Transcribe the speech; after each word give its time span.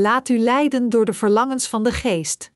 Laat 0.00 0.28
u 0.28 0.38
leiden 0.38 0.88
door 0.88 1.04
de 1.04 1.12
verlangens 1.12 1.68
van 1.68 1.84
de 1.84 1.92
geest. 1.92 2.52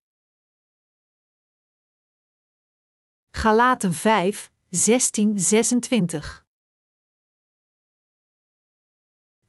Galaten 3.30 3.92
5, 3.92 4.52
16, 4.68 5.38
26. 5.38 6.46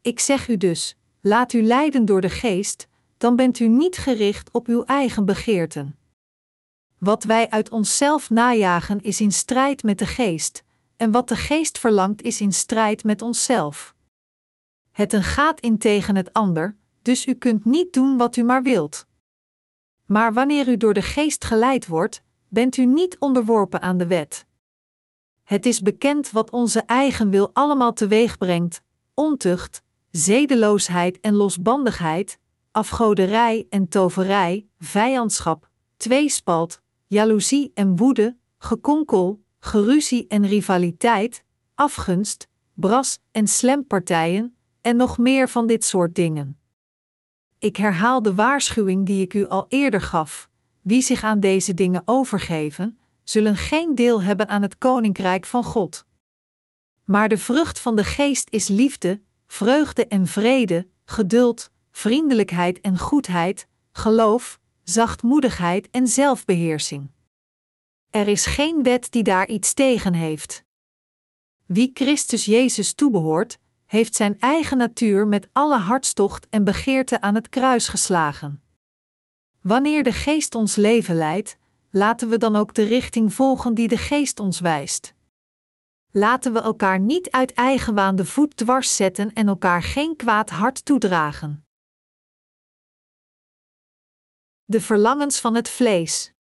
Ik 0.01 0.19
zeg 0.19 0.47
u 0.47 0.57
dus: 0.57 0.95
laat 1.21 1.53
u 1.53 1.63
leiden 1.63 2.05
door 2.05 2.21
de 2.21 2.29
geest, 2.29 2.87
dan 3.17 3.35
bent 3.35 3.59
u 3.59 3.67
niet 3.67 3.97
gericht 3.97 4.51
op 4.51 4.67
uw 4.67 4.83
eigen 4.83 5.25
begeerten. 5.25 5.99
Wat 6.97 7.23
wij 7.23 7.49
uit 7.49 7.69
onszelf 7.69 8.29
najagen 8.29 9.01
is 9.01 9.21
in 9.21 9.31
strijd 9.31 9.83
met 9.83 9.99
de 9.99 10.07
geest, 10.07 10.63
en 10.95 11.11
wat 11.11 11.27
de 11.27 11.35
geest 11.35 11.77
verlangt 11.79 12.21
is 12.21 12.41
in 12.41 12.53
strijd 12.53 13.03
met 13.03 13.21
onszelf. 13.21 13.95
Het 14.91 15.13
een 15.13 15.23
gaat 15.23 15.59
in 15.59 15.77
tegen 15.77 16.15
het 16.15 16.33
ander, 16.33 16.81
dus 17.03 17.25
u 17.25 17.33
kunt 17.33 17.65
niet 17.65 17.93
doen 17.93 18.17
wat 18.17 18.35
u 18.35 18.43
maar 18.43 18.63
wilt. 18.63 19.05
Maar 20.05 20.33
wanneer 20.33 20.67
u 20.67 20.77
door 20.77 20.93
de 20.93 21.01
geest 21.01 21.45
geleid 21.45 21.87
wordt, 21.87 22.23
bent 22.49 22.77
u 22.77 22.85
niet 22.85 23.19
onderworpen 23.19 23.81
aan 23.81 23.97
de 23.97 24.07
wet. 24.07 24.45
Het 25.43 25.65
is 25.65 25.81
bekend 25.81 26.31
wat 26.31 26.49
onze 26.49 26.81
eigen 26.81 27.29
wil 27.29 27.49
allemaal 27.53 27.93
teweeg 27.93 28.37
brengt: 28.37 28.81
ontucht, 29.13 29.81
zedeloosheid 30.11 31.19
en 31.19 31.33
losbandigheid, 31.33 32.39
afgoderij 32.71 33.65
en 33.69 33.87
toverij, 33.87 34.67
vijandschap, 34.79 35.69
tweespalt, 35.97 36.81
jaloezie 37.07 37.71
en 37.73 37.95
woede, 37.95 38.37
gekonkel, 38.57 39.43
geruzie 39.59 40.27
en 40.27 40.47
rivaliteit, 40.47 41.43
afgunst, 41.75 42.47
bras 42.73 43.19
en 43.31 43.47
slempartijen, 43.47 44.57
en 44.81 44.95
nog 44.95 45.17
meer 45.17 45.49
van 45.49 45.67
dit 45.67 45.85
soort 45.85 46.15
dingen. 46.15 46.57
Ik 47.63 47.77
herhaal 47.77 48.21
de 48.21 48.33
waarschuwing 48.33 49.05
die 49.05 49.21
ik 49.21 49.33
u 49.33 49.47
al 49.47 49.65
eerder 49.69 50.01
gaf: 50.01 50.49
wie 50.81 51.01
zich 51.01 51.23
aan 51.23 51.39
deze 51.39 51.73
dingen 51.73 52.01
overgeven, 52.05 52.99
zullen 53.23 53.55
geen 53.55 53.95
deel 53.95 54.21
hebben 54.21 54.47
aan 54.47 54.61
het 54.61 54.77
koninkrijk 54.77 55.45
van 55.45 55.63
God. 55.63 56.05
Maar 57.03 57.29
de 57.29 57.37
vrucht 57.37 57.79
van 57.79 57.95
de 57.95 58.03
geest 58.03 58.47
is 58.49 58.67
liefde, 58.67 59.21
vreugde 59.47 60.07
en 60.07 60.27
vrede, 60.27 60.87
geduld, 61.05 61.71
vriendelijkheid 61.91 62.81
en 62.81 62.97
goedheid, 62.97 63.67
geloof, 63.91 64.59
zachtmoedigheid 64.83 65.89
en 65.91 66.07
zelfbeheersing. 66.07 67.11
Er 68.09 68.27
is 68.27 68.45
geen 68.45 68.83
wet 68.83 69.11
die 69.11 69.23
daar 69.23 69.47
iets 69.47 69.73
tegen 69.73 70.13
heeft. 70.13 70.63
Wie 71.65 71.91
Christus 71.93 72.45
Jezus 72.45 72.93
toebehoort, 72.93 73.59
heeft 73.93 74.15
zijn 74.15 74.39
eigen 74.39 74.77
natuur 74.77 75.27
met 75.27 75.49
alle 75.51 75.77
hartstocht 75.77 76.49
en 76.49 76.63
begeerte 76.63 77.21
aan 77.21 77.35
het 77.35 77.49
kruis 77.49 77.87
geslagen. 77.87 78.63
Wanneer 79.61 80.03
de 80.03 80.11
Geest 80.11 80.55
ons 80.55 80.75
leven 80.75 81.15
leidt, 81.15 81.57
laten 81.89 82.29
we 82.29 82.37
dan 82.37 82.55
ook 82.55 82.73
de 82.73 82.83
richting 82.83 83.33
volgen 83.33 83.73
die 83.73 83.87
de 83.87 83.97
Geest 83.97 84.39
ons 84.39 84.59
wijst. 84.59 85.13
Laten 86.11 86.53
we 86.53 86.61
elkaar 86.61 86.99
niet 86.99 87.31
uit 87.31 87.53
eigen 87.53 87.93
waan 87.95 88.15
de 88.15 88.25
voet 88.25 88.57
dwars 88.57 88.95
zetten 88.95 89.33
en 89.33 89.47
elkaar 89.47 89.83
geen 89.83 90.15
kwaad 90.15 90.49
hart 90.49 90.85
toedragen. 90.85 91.65
De 94.65 94.81
verlangens 94.81 95.39
van 95.39 95.55
het 95.55 95.69
vlees. 95.69 96.33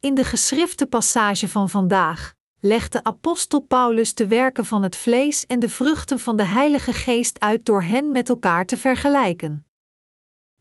In 0.00 0.14
de 0.14 0.24
geschrifte 0.24 0.86
passage 0.86 1.48
van 1.48 1.70
vandaag 1.70 2.35
legt 2.66 2.92
de 2.92 3.04
apostel 3.04 3.60
Paulus 3.60 4.14
de 4.14 4.26
werken 4.26 4.64
van 4.64 4.82
het 4.82 4.96
vlees 4.96 5.46
en 5.46 5.58
de 5.58 5.68
vruchten 5.68 6.18
van 6.18 6.36
de 6.36 6.44
Heilige 6.44 6.92
Geest 6.92 7.40
uit 7.40 7.64
door 7.64 7.82
hen 7.82 8.12
met 8.12 8.28
elkaar 8.28 8.66
te 8.66 8.76
vergelijken. 8.76 9.66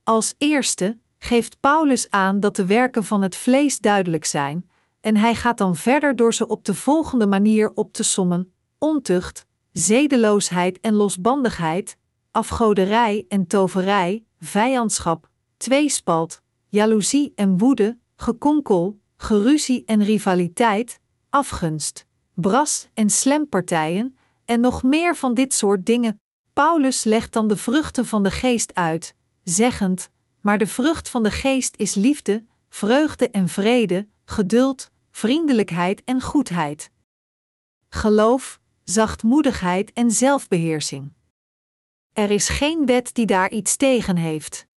Als 0.03 0.33
eerste 0.37 0.99
geeft 1.17 1.59
Paulus 1.59 2.09
aan 2.09 2.39
dat 2.39 2.55
de 2.55 2.65
werken 2.65 3.03
van 3.03 3.21
het 3.21 3.35
vlees 3.35 3.79
duidelijk 3.79 4.25
zijn, 4.25 4.69
en 5.01 5.17
hij 5.17 5.35
gaat 5.35 5.57
dan 5.57 5.75
verder 5.75 6.15
door 6.15 6.33
ze 6.33 6.47
op 6.47 6.65
de 6.65 6.73
volgende 6.73 7.27
manier 7.27 7.71
op 7.73 7.93
te 7.93 8.03
sommen: 8.03 8.53
ontucht, 8.77 9.45
zedeloosheid 9.71 10.79
en 10.79 10.93
losbandigheid, 10.93 11.97
afgoderij 12.31 13.25
en 13.27 13.47
toverij, 13.47 14.25
vijandschap, 14.39 15.29
tweespalt, 15.57 16.41
jaloezie 16.67 17.31
en 17.35 17.57
woede, 17.57 17.97
gekonkel, 18.15 18.99
geruzie 19.17 19.83
en 19.85 20.03
rivaliteit, 20.03 20.99
afgunst, 21.29 22.04
bras 22.35 22.87
en 22.93 23.09
slempartijen, 23.09 24.17
en 24.45 24.59
nog 24.59 24.83
meer 24.83 25.15
van 25.15 25.33
dit 25.33 25.53
soort 25.53 25.85
dingen. 25.85 26.19
Paulus 26.53 27.03
legt 27.03 27.33
dan 27.33 27.47
de 27.47 27.57
vruchten 27.57 28.05
van 28.05 28.23
de 28.23 28.31
geest 28.31 28.73
uit, 28.73 29.15
zeggend: 29.43 30.09
Maar 30.41 30.57
de 30.57 30.67
vrucht 30.67 31.09
van 31.09 31.23
de 31.23 31.31
geest 31.31 31.75
is 31.77 31.95
liefde, 31.95 32.45
vreugde 32.69 33.29
en 33.29 33.47
vrede, 33.47 34.07
geduld, 34.25 34.91
vriendelijkheid 35.11 36.03
en 36.03 36.21
goedheid. 36.21 36.91
Geloof, 37.89 38.59
zachtmoedigheid 38.83 39.93
en 39.93 40.11
zelfbeheersing. 40.11 41.13
Er 42.13 42.31
is 42.31 42.49
geen 42.49 42.85
wet 42.85 43.13
die 43.13 43.25
daar 43.25 43.51
iets 43.51 43.75
tegen 43.75 44.17
heeft. 44.17 44.67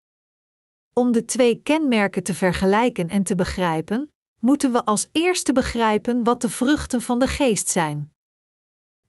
Om 0.92 1.12
de 1.12 1.25
twee 1.25 1.62
kenmerken 1.62 2.22
te 2.22 2.34
vergelijken 2.34 3.08
en 3.08 3.22
te 3.22 3.34
begrijpen, 3.34 4.12
moeten 4.38 4.72
we 4.72 4.84
als 4.84 5.09
eerste 5.12 5.53
begrijpen 5.53 6.25
wat 6.25 6.41
de 6.41 6.49
vruchten 6.49 7.03
van 7.03 7.19
de 7.19 7.26
geest 7.26 7.69
zijn. 7.69 8.12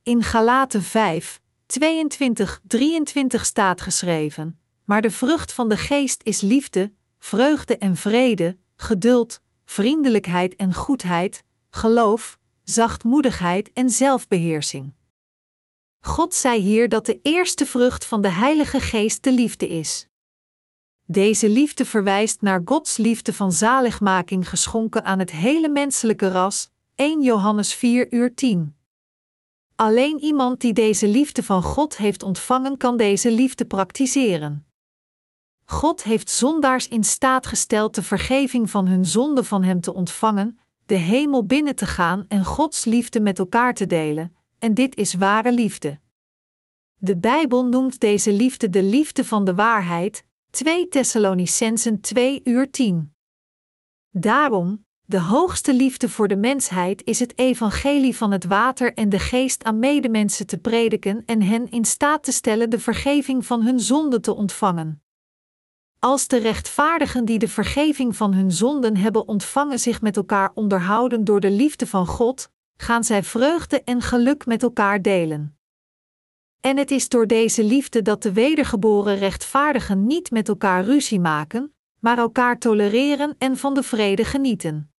In 0.03 0.23
Galaten 0.23 0.83
5, 0.83 1.41
22, 1.65 2.61
23 2.67 3.45
staat 3.45 3.81
geschreven: 3.81 4.59
Maar 4.85 5.01
de 5.01 5.11
vrucht 5.11 5.53
van 5.53 5.69
de 5.69 5.77
geest 5.77 6.23
is 6.23 6.41
liefde, 6.41 6.93
vreugde 7.19 7.77
en 7.77 7.95
vrede, 7.95 8.57
geduld, 8.75 9.41
vriendelijkheid 9.65 10.55
en 10.55 10.73
goedheid, 10.73 11.43
geloof, 11.69 12.37
zachtmoedigheid 12.63 13.71
en 13.73 13.89
zelfbeheersing. 13.89 14.93
God 15.99 16.33
zei 16.33 16.61
hier 16.61 16.89
dat 16.89 17.05
de 17.05 17.19
eerste 17.21 17.65
vrucht 17.65 18.05
van 18.05 18.21
de 18.21 18.29
Heilige 18.29 18.79
Geest 18.79 19.23
de 19.23 19.31
liefde 19.31 19.67
is. 19.67 20.08
Deze 21.11 21.49
liefde 21.49 21.85
verwijst 21.85 22.41
naar 22.41 22.61
Gods 22.65 22.97
liefde 22.97 23.33
van 23.33 23.51
zaligmaking 23.51 24.49
geschonken 24.49 25.03
aan 25.03 25.19
het 25.19 25.31
hele 25.31 25.69
menselijke 25.69 26.27
ras, 26.31 26.69
1 26.95 27.21
Johannes 27.21 27.73
4 27.73 28.13
uur 28.13 28.35
10. 28.35 28.75
Alleen 29.75 30.19
iemand 30.19 30.61
die 30.61 30.73
deze 30.73 31.07
liefde 31.07 31.43
van 31.43 31.63
God 31.63 31.97
heeft 31.97 32.23
ontvangen 32.23 32.77
kan 32.77 32.97
deze 32.97 33.31
liefde 33.31 33.65
praktiseren. 33.65 34.65
God 35.65 36.03
heeft 36.03 36.29
zondaars 36.29 36.87
in 36.87 37.03
staat 37.03 37.47
gesteld 37.47 37.95
de 37.95 38.03
vergeving 38.03 38.69
van 38.69 38.87
hun 38.87 39.05
zonde 39.05 39.43
van 39.43 39.63
Hem 39.63 39.81
te 39.81 39.93
ontvangen, 39.93 40.59
de 40.85 40.95
hemel 40.95 41.45
binnen 41.45 41.75
te 41.75 41.85
gaan 41.85 42.25
en 42.27 42.45
Gods 42.45 42.85
liefde 42.85 43.19
met 43.19 43.39
elkaar 43.39 43.73
te 43.73 43.87
delen, 43.87 44.35
en 44.59 44.73
dit 44.73 44.95
is 44.95 45.13
ware 45.13 45.53
liefde. 45.53 45.99
De 46.95 47.17
Bijbel 47.17 47.65
noemt 47.65 47.99
deze 47.99 48.33
liefde 48.33 48.69
de 48.69 48.83
liefde 48.83 49.25
van 49.25 49.45
de 49.45 49.55
waarheid, 49.55 50.27
2 50.51 50.87
Thessalonicensen 50.87 52.01
2 52.01 52.41
uur 52.43 52.71
10. 52.71 53.13
Daarom, 54.09 54.85
de 55.05 55.19
hoogste 55.19 55.73
liefde 55.73 56.09
voor 56.09 56.27
de 56.27 56.35
mensheid 56.35 57.03
is 57.03 57.19
het 57.19 57.37
evangelie 57.37 58.15
van 58.15 58.31
het 58.31 58.45
water 58.45 58.93
en 58.93 59.09
de 59.09 59.19
geest 59.19 59.63
aan 59.63 59.79
medemensen 59.79 60.47
te 60.47 60.57
prediken 60.57 61.23
en 61.25 61.41
hen 61.41 61.69
in 61.69 61.85
staat 61.85 62.23
te 62.23 62.31
stellen 62.31 62.69
de 62.69 62.79
vergeving 62.79 63.45
van 63.45 63.61
hun 63.61 63.79
zonden 63.79 64.21
te 64.21 64.35
ontvangen. 64.35 65.03
Als 65.99 66.27
de 66.27 66.37
rechtvaardigen 66.37 67.25
die 67.25 67.39
de 67.39 67.47
vergeving 67.47 68.15
van 68.15 68.33
hun 68.33 68.51
zonden 68.51 68.97
hebben 68.97 69.27
ontvangen 69.27 69.79
zich 69.79 70.01
met 70.01 70.17
elkaar 70.17 70.51
onderhouden 70.53 71.23
door 71.23 71.39
de 71.39 71.51
liefde 71.51 71.87
van 71.87 72.07
God, 72.07 72.51
gaan 72.77 73.03
zij 73.03 73.23
vreugde 73.23 73.83
en 73.83 74.01
geluk 74.01 74.45
met 74.45 74.63
elkaar 74.63 75.01
delen. 75.01 75.58
En 76.59 76.77
het 76.77 76.91
is 76.91 77.09
door 77.09 77.27
deze 77.27 77.63
liefde 77.63 78.01
dat 78.01 78.23
de 78.23 78.33
wedergeboren 78.33 79.17
rechtvaardigen 79.17 80.07
niet 80.07 80.31
met 80.31 80.47
elkaar 80.47 80.83
ruzie 80.83 81.19
maken, 81.19 81.73
maar 81.99 82.17
elkaar 82.17 82.59
tolereren 82.59 83.35
en 83.37 83.57
van 83.57 83.73
de 83.73 83.83
vrede 83.83 84.25
genieten. 84.25 84.91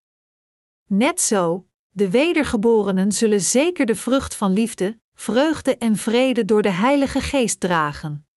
Net 0.86 1.22
zo, 1.22 1.68
de 1.90 2.10
wedergeborenen 2.10 3.12
zullen 3.12 3.42
zeker 3.42 3.86
de 3.86 3.96
vrucht 3.96 4.36
van 4.36 4.54
liefde, 4.54 5.00
vreugde 5.14 5.78
en 5.78 5.96
vrede 5.96 6.46
door 6.46 6.62
de 6.62 6.72
Heilige 6.72 7.22
Geest 7.22 7.60
dragen. 7.60 8.28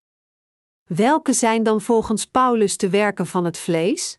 Welke 0.84 1.32
zijn 1.32 1.62
dan 1.62 1.80
volgens 1.80 2.26
Paulus 2.26 2.76
de 2.76 2.90
werken 2.90 3.26
van 3.26 3.44
het 3.44 3.58
vlees? 3.58 4.18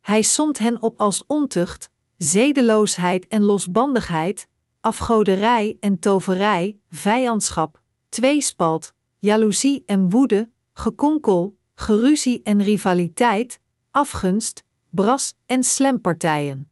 Hij 0.00 0.22
somt 0.22 0.58
hen 0.58 0.82
op 0.82 1.00
als 1.00 1.24
ontucht, 1.26 1.90
zedeloosheid 2.16 3.26
en 3.26 3.42
losbandigheid, 3.42 4.48
afgoderij 4.80 5.76
en 5.80 5.98
toverij, 5.98 6.78
vijandschap, 6.90 7.82
tweespalt, 8.14 8.94
jaloezie 9.18 9.82
en 9.86 10.10
woede, 10.10 10.50
gekonkel, 10.72 11.56
geruzie 11.74 12.40
en 12.42 12.62
rivaliteit, 12.62 13.60
afgunst, 13.90 14.64
bras 14.90 15.34
en 15.46 15.64
slempartijen. 15.64 16.70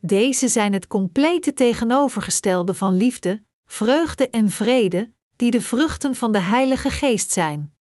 Deze 0.00 0.48
zijn 0.48 0.72
het 0.72 0.86
complete 0.86 1.52
tegenovergestelde 1.52 2.74
van 2.74 2.96
liefde, 2.96 3.42
vreugde 3.64 4.28
en 4.30 4.50
vrede, 4.50 5.12
die 5.36 5.50
de 5.50 5.60
vruchten 5.60 6.14
van 6.14 6.32
de 6.32 6.38
Heilige 6.38 6.90
Geest 6.90 7.30
zijn. 7.32 7.74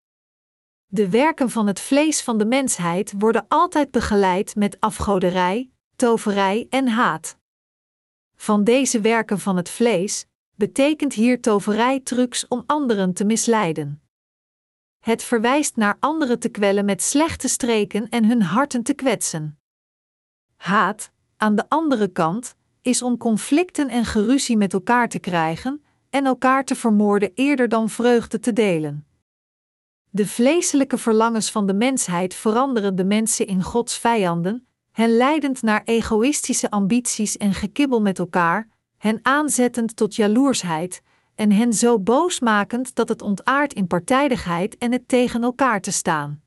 De 0.85 1.09
werken 1.09 1.49
van 1.49 1.67
het 1.67 1.79
vlees 1.79 2.21
van 2.21 2.37
de 2.37 2.45
mensheid 2.45 3.13
worden 3.17 3.45
altijd 3.47 3.91
begeleid 3.91 4.55
met 4.55 4.79
afgoderij, 4.79 5.69
toverij 5.95 6.67
en 6.69 6.87
haat. 6.87 7.37
Van 8.35 8.63
deze 8.63 9.01
werken 9.01 9.39
van 9.39 9.57
het 9.57 9.69
vlees 9.69 10.25
betekent 10.55 11.13
hier 11.13 11.41
toverij-trucs 11.41 12.47
om 12.47 12.63
anderen 12.65 13.13
te 13.13 13.25
misleiden. 13.25 14.01
Het 14.99 15.23
verwijst 15.23 15.75
naar 15.75 15.97
anderen 15.99 16.39
te 16.39 16.49
kwellen 16.49 16.85
met 16.85 17.01
slechte 17.01 17.47
streken 17.47 18.09
en 18.09 18.25
hun 18.25 18.41
harten 18.41 18.83
te 18.83 18.93
kwetsen. 18.93 19.59
Haat, 20.55 21.11
aan 21.37 21.55
de 21.55 21.69
andere 21.69 22.07
kant, 22.07 22.55
is 22.81 23.01
om 23.01 23.17
conflicten 23.17 23.89
en 23.89 24.05
geruzie 24.05 24.57
met 24.57 24.73
elkaar 24.73 25.09
te 25.09 25.19
krijgen 25.19 25.83
en 26.09 26.25
elkaar 26.25 26.65
te 26.65 26.75
vermoorden 26.75 27.31
eerder 27.33 27.69
dan 27.69 27.89
vreugde 27.89 28.39
te 28.39 28.53
delen. 28.53 29.07
De 30.09 30.27
vleeselijke 30.27 30.97
verlangens 30.97 31.51
van 31.51 31.65
de 31.65 31.73
mensheid 31.73 32.33
veranderen 32.33 32.95
de 32.95 33.05
mensen 33.05 33.47
in 33.47 33.63
Gods 33.63 33.97
vijanden, 33.97 34.67
hen 34.91 35.17
leidend 35.17 35.61
naar 35.61 35.81
egoïstische 35.83 36.69
ambities 36.71 37.37
en 37.37 37.53
gekibbel 37.53 38.01
met 38.01 38.19
elkaar, 38.19 38.69
hen 39.05 39.19
aanzettend 39.21 39.95
tot 39.95 40.15
jaloersheid, 40.15 41.01
en 41.35 41.51
hen 41.51 41.73
zo 41.73 41.99
boosmakend 41.99 42.95
dat 42.95 43.09
het 43.09 43.21
ontaart 43.21 43.73
in 43.73 43.87
partijdigheid 43.87 44.77
en 44.77 44.91
het 44.91 45.07
tegen 45.07 45.43
elkaar 45.43 45.81
te 45.81 45.91
staan. 45.91 46.43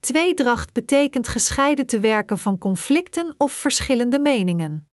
Tweedracht 0.00 0.72
betekent 0.72 1.28
gescheiden 1.28 1.86
te 1.86 2.00
werken 2.00 2.38
van 2.38 2.58
conflicten 2.58 3.34
of 3.38 3.52
verschillende 3.52 4.18
meningen. 4.18 4.88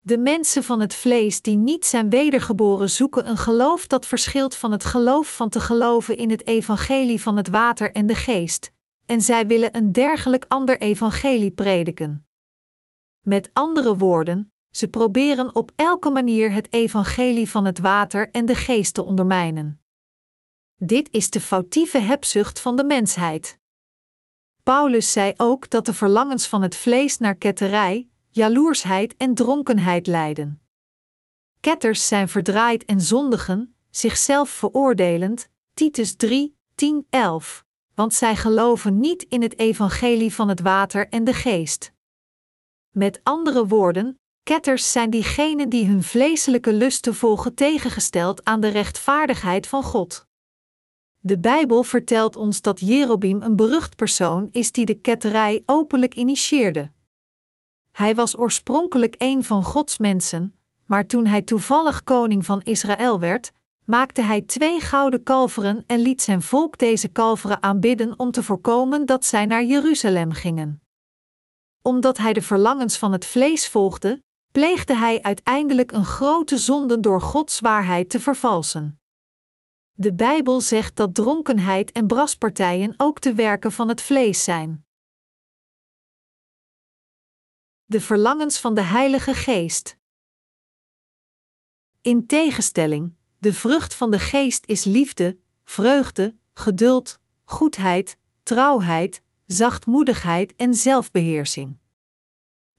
De 0.00 0.18
mensen 0.18 0.64
van 0.64 0.80
het 0.80 0.94
vlees 0.94 1.42
die 1.42 1.56
niet 1.56 1.86
zijn 1.86 2.10
wedergeboren 2.10 2.90
zoeken 2.90 3.28
een 3.28 3.36
geloof 3.36 3.86
dat 3.86 4.06
verschilt 4.06 4.54
van 4.54 4.72
het 4.72 4.84
geloof 4.84 5.36
van 5.36 5.48
te 5.48 5.60
geloven 5.60 6.16
in 6.16 6.30
het 6.30 6.46
evangelie 6.46 7.20
van 7.20 7.36
het 7.36 7.48
water 7.48 7.92
en 7.92 8.06
de 8.06 8.14
geest, 8.14 8.72
en 9.06 9.20
zij 9.20 9.46
willen 9.46 9.76
een 9.76 9.92
dergelijk 9.92 10.44
ander 10.48 10.80
evangelie 10.80 11.50
prediken. 11.50 12.26
Met 13.20 13.50
andere 13.52 13.96
woorden, 13.96 14.52
ze 14.70 14.88
proberen 14.88 15.54
op 15.54 15.72
elke 15.76 16.10
manier 16.10 16.52
het 16.52 16.72
evangelie 16.72 17.50
van 17.50 17.64
het 17.64 17.78
water 17.78 18.30
en 18.30 18.46
de 18.46 18.54
geest 18.54 18.94
te 18.94 19.02
ondermijnen. 19.02 19.80
Dit 20.76 21.08
is 21.10 21.30
de 21.30 21.40
foutieve 21.40 21.98
hebzucht 21.98 22.60
van 22.60 22.76
de 22.76 22.84
mensheid. 22.84 23.58
Paulus 24.62 25.12
zei 25.12 25.32
ook 25.36 25.70
dat 25.70 25.86
de 25.86 25.94
verlangens 25.94 26.46
van 26.46 26.62
het 26.62 26.76
vlees 26.76 27.18
naar 27.18 27.34
ketterij, 27.34 28.08
jaloersheid 28.30 29.16
en 29.16 29.34
dronkenheid 29.34 30.06
leiden. 30.06 30.62
Ketters 31.60 32.08
zijn 32.08 32.28
verdraaid 32.28 32.84
en 32.84 33.00
zondigen, 33.00 33.74
zichzelf 33.90 34.50
veroordelend, 34.50 35.48
Titus 35.74 36.16
3, 36.16 36.56
10, 36.74 37.06
11, 37.10 37.64
want 37.94 38.14
zij 38.14 38.36
geloven 38.36 39.00
niet 39.00 39.22
in 39.22 39.42
het 39.42 39.58
evangelie 39.58 40.34
van 40.34 40.48
het 40.48 40.60
water 40.60 41.08
en 41.08 41.24
de 41.24 41.34
geest. 41.34 41.92
Met 42.90 43.20
andere 43.22 43.66
woorden, 43.66 44.20
ketters 44.42 44.92
zijn 44.92 45.10
diegenen 45.10 45.68
die 45.68 45.86
hun 45.86 46.02
vleeselijke 46.02 46.72
lusten 46.72 47.14
volgen 47.14 47.54
tegengesteld 47.54 48.44
aan 48.44 48.60
de 48.60 48.68
rechtvaardigheid 48.68 49.66
van 49.66 49.82
God. 49.82 50.26
De 51.18 51.38
Bijbel 51.38 51.82
vertelt 51.82 52.36
ons 52.36 52.60
dat 52.60 52.80
Jerobim 52.80 53.42
een 53.42 53.56
berucht 53.56 53.96
persoon 53.96 54.48
is 54.50 54.72
die 54.72 54.86
de 54.86 54.94
ketterij 54.94 55.62
openlijk 55.66 56.14
initieerde. 56.14 56.90
Hij 57.92 58.14
was 58.14 58.38
oorspronkelijk 58.38 59.14
een 59.18 59.44
van 59.44 59.64
Gods 59.64 59.98
mensen, 59.98 60.54
maar 60.86 61.06
toen 61.06 61.26
hij 61.26 61.42
toevallig 61.42 62.04
koning 62.04 62.44
van 62.44 62.62
Israël 62.62 63.20
werd, 63.20 63.52
maakte 63.84 64.22
hij 64.22 64.40
twee 64.40 64.80
gouden 64.80 65.22
kalveren 65.22 65.84
en 65.86 65.98
liet 65.98 66.22
zijn 66.22 66.42
volk 66.42 66.78
deze 66.78 67.08
kalveren 67.08 67.62
aanbidden 67.62 68.18
om 68.18 68.30
te 68.30 68.42
voorkomen 68.42 69.06
dat 69.06 69.24
zij 69.24 69.46
naar 69.46 69.64
Jeruzalem 69.64 70.32
gingen. 70.32 70.82
Omdat 71.82 72.18
hij 72.18 72.32
de 72.32 72.42
verlangens 72.42 72.98
van 72.98 73.12
het 73.12 73.24
vlees 73.24 73.68
volgde, 73.68 74.22
pleegde 74.52 74.96
hij 74.96 75.22
uiteindelijk 75.22 75.92
een 75.92 76.04
grote 76.04 76.58
zonde 76.58 77.00
door 77.00 77.20
Gods 77.20 77.60
waarheid 77.60 78.10
te 78.10 78.20
vervalsen. 78.20 79.00
De 79.92 80.14
Bijbel 80.14 80.60
zegt 80.60 80.96
dat 80.96 81.14
dronkenheid 81.14 81.92
en 81.92 82.06
braspartijen 82.06 82.94
ook 82.96 83.20
de 83.20 83.34
werken 83.34 83.72
van 83.72 83.88
het 83.88 84.02
vlees 84.02 84.44
zijn 84.44 84.84
de 87.90 88.00
verlangens 88.00 88.60
van 88.60 88.74
de 88.74 88.80
Heilige 88.80 89.34
Geest. 89.34 89.96
In 92.00 92.26
tegenstelling, 92.26 93.14
de 93.38 93.52
vrucht 93.52 93.94
van 93.94 94.10
de 94.10 94.18
Geest 94.18 94.66
is 94.66 94.84
liefde, 94.84 95.38
vreugde, 95.64 96.36
geduld, 96.54 97.18
goedheid, 97.44 98.16
trouwheid, 98.42 99.22
zachtmoedigheid 99.46 100.54
en 100.56 100.74
zelfbeheersing. 100.74 101.79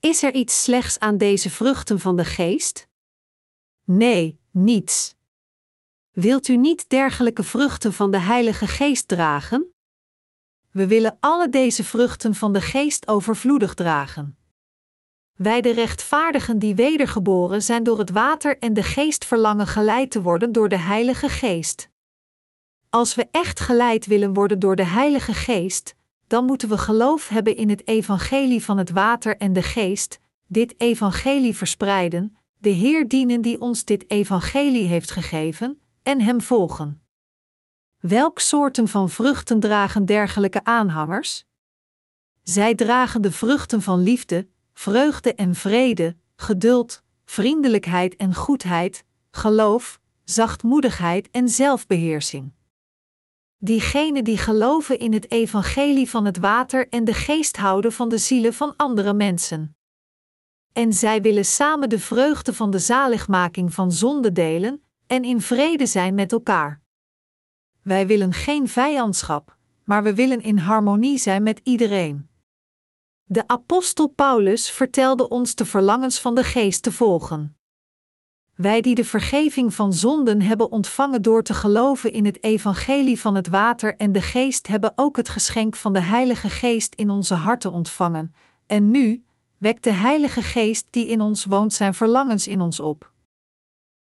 Is 0.02 0.24
er 0.24 0.34
iets 0.34 0.64
slechts 0.64 1.00
aan 1.00 1.18
deze 1.18 1.50
vruchten 1.50 2.00
van 2.00 2.16
de 2.16 2.26
Geest? 2.26 2.88
Nee, 3.84 4.40
niets. 4.52 5.16
Wilt 6.12 6.48
u 6.48 6.58
niet 6.58 6.90
dergelijke 6.90 7.44
vruchten 7.44 7.94
van 7.94 8.12
de 8.12 8.18
Heilige 8.18 8.68
Geest 8.68 9.08
dragen? 9.08 9.74
We 10.72 10.88
willen 10.88 11.18
alle 11.20 11.50
deze 11.50 11.84
vruchten 11.84 12.36
van 12.36 12.54
de 12.54 12.62
Geest 12.62 13.08
overvloedig 13.08 13.74
dragen. 13.74 14.38
Wij 15.36 15.62
de 15.62 15.72
rechtvaardigen 15.72 16.60
die 16.60 16.76
wedergeboren 16.76 17.62
zijn 17.62 17.84
door 17.84 18.00
het 18.00 18.10
water 18.10 18.58
en 18.60 18.74
de 18.74 18.84
geest 18.84 19.26
verlangen 19.26 19.68
geleid 19.68 20.12
te 20.12 20.22
worden 20.22 20.52
door 20.52 20.70
de 20.70 20.78
Heilige 20.78 21.30
Geest. 21.30 21.90
Als 22.90 23.16
we 23.16 23.28
echt 23.32 23.60
geleid 23.60 24.06
willen 24.06 24.34
worden 24.34 24.60
door 24.60 24.76
de 24.76 24.86
Heilige 24.86 25.34
Geest, 25.34 25.96
dan 26.32 26.46
moeten 26.46 26.70
we 26.70 26.78
geloof 26.78 27.28
hebben 27.28 27.56
in 27.56 27.70
het 27.70 27.88
evangelie 27.88 28.64
van 28.64 28.78
het 28.78 28.90
water 28.90 29.38
en 29.38 29.54
de 29.54 29.62
geest, 29.62 30.20
dit 30.48 30.74
evangelie 30.78 31.56
verspreiden, 31.56 32.38
de 32.58 32.70
Heer 32.70 33.08
dienen 33.08 33.42
die 33.42 33.62
ons 33.62 33.86
dit 33.86 34.10
evangelie 34.10 34.88
heeft 34.88 35.12
gegeven, 35.12 35.82
en 36.04 36.22
Hem 36.22 36.42
volgen. 36.42 37.02
Welk 38.00 38.40
soorten 38.40 38.88
van 38.88 39.10
vruchten 39.10 39.60
dragen 39.60 40.06
dergelijke 40.06 40.64
aanhangers? 40.64 41.46
Zij 42.44 42.76
dragen 42.76 43.22
de 43.22 43.32
vruchten 43.32 43.82
van 43.82 44.00
liefde, 44.00 44.48
vreugde 44.74 45.34
en 45.34 45.56
vrede, 45.56 46.16
geduld, 46.36 47.04
vriendelijkheid 47.26 48.16
en 48.16 48.36
goedheid, 48.36 49.04
geloof, 49.32 50.00
zachtmoedigheid 50.24 51.30
en 51.32 51.50
zelfbeheersing. 51.50 52.52
Diegenen 53.64 54.24
die 54.24 54.38
geloven 54.38 55.00
in 55.00 55.14
het 55.14 55.32
evangelie 55.32 56.10
van 56.10 56.26
het 56.26 56.38
water 56.38 56.90
en 56.90 57.04
de 57.04 57.14
geest 57.14 57.58
houden 57.58 57.92
van 57.92 58.10
de 58.10 58.18
zielen 58.18 58.54
van 58.54 58.74
andere 58.76 59.14
mensen. 59.14 59.76
En 60.74 60.94
zij 60.94 61.22
willen 61.22 61.46
samen 61.46 61.90
de 61.90 62.00
vreugde 62.00 62.54
van 62.54 62.72
de 62.72 62.80
zaligmaking 62.80 63.74
van 63.74 63.92
zonde 63.92 64.32
delen 64.32 64.84
en 65.08 65.24
in 65.24 65.42
vrede 65.42 65.86
zijn 65.86 66.16
met 66.16 66.32
elkaar. 66.32 66.82
Wij 67.82 68.08
willen 68.08 68.34
geen 68.34 68.68
vijandschap, 68.68 69.58
maar 69.84 70.04
we 70.04 70.14
willen 70.14 70.42
in 70.42 70.58
harmonie 70.58 71.18
zijn 71.18 71.44
met 71.44 71.60
iedereen. 71.64 72.30
De 73.24 73.48
apostel 73.48 74.08
Paulus 74.08 74.72
vertelde 74.72 75.30
ons 75.30 75.56
de 75.56 75.66
verlangens 75.66 76.20
van 76.20 76.36
de 76.36 76.44
geest 76.44 76.84
te 76.84 76.92
volgen. 76.92 77.61
Wij 78.56 78.82
die 78.82 78.96
de 78.96 79.06
vergeving 79.06 79.74
van 79.74 79.94
zonden 79.94 80.42
hebben 80.42 80.72
ontvangen 80.72 81.22
door 81.22 81.44
te 81.44 81.54
geloven 81.54 82.14
in 82.14 82.26
het 82.26 82.44
evangelie 82.44 83.20
van 83.20 83.36
het 83.36 83.48
water 83.48 83.96
en 83.96 84.12
de 84.12 84.22
geest 84.22 84.68
hebben 84.68 84.94
ook 84.96 85.18
het 85.18 85.30
geschenk 85.30 85.76
van 85.76 85.94
de 85.94 86.02
Heilige 86.02 86.50
Geest 86.50 86.96
in 86.96 87.10
onze 87.10 87.34
harten 87.34 87.72
ontvangen. 87.72 88.34
En 88.68 88.92
nu 88.92 89.24
wekt 89.58 89.84
de 89.84 89.92
Heilige 89.92 90.42
Geest 90.42 90.88
die 90.90 91.08
in 91.08 91.22
ons 91.22 91.46
woont 91.46 91.74
zijn 91.74 91.94
verlangens 91.94 92.48
in 92.48 92.62
ons 92.62 92.80
op. 92.80 93.12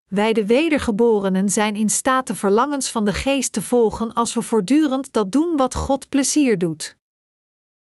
Wij 0.08 0.34
de 0.34 0.46
wedergeborenen 0.46 1.50
zijn 1.50 1.76
in 1.76 1.90
staat 1.90 2.28
de 2.28 2.36
verlangens 2.36 2.92
van 2.92 3.06
de 3.06 3.14
geest 3.14 3.54
te 3.54 3.62
volgen 3.62 4.14
als 4.14 4.34
we 4.34 4.42
voortdurend 4.42 5.14
dat 5.14 5.32
doen 5.32 5.58
wat 5.58 5.76
God 5.76 6.10
plezier 6.10 6.58
doet. 6.58 6.98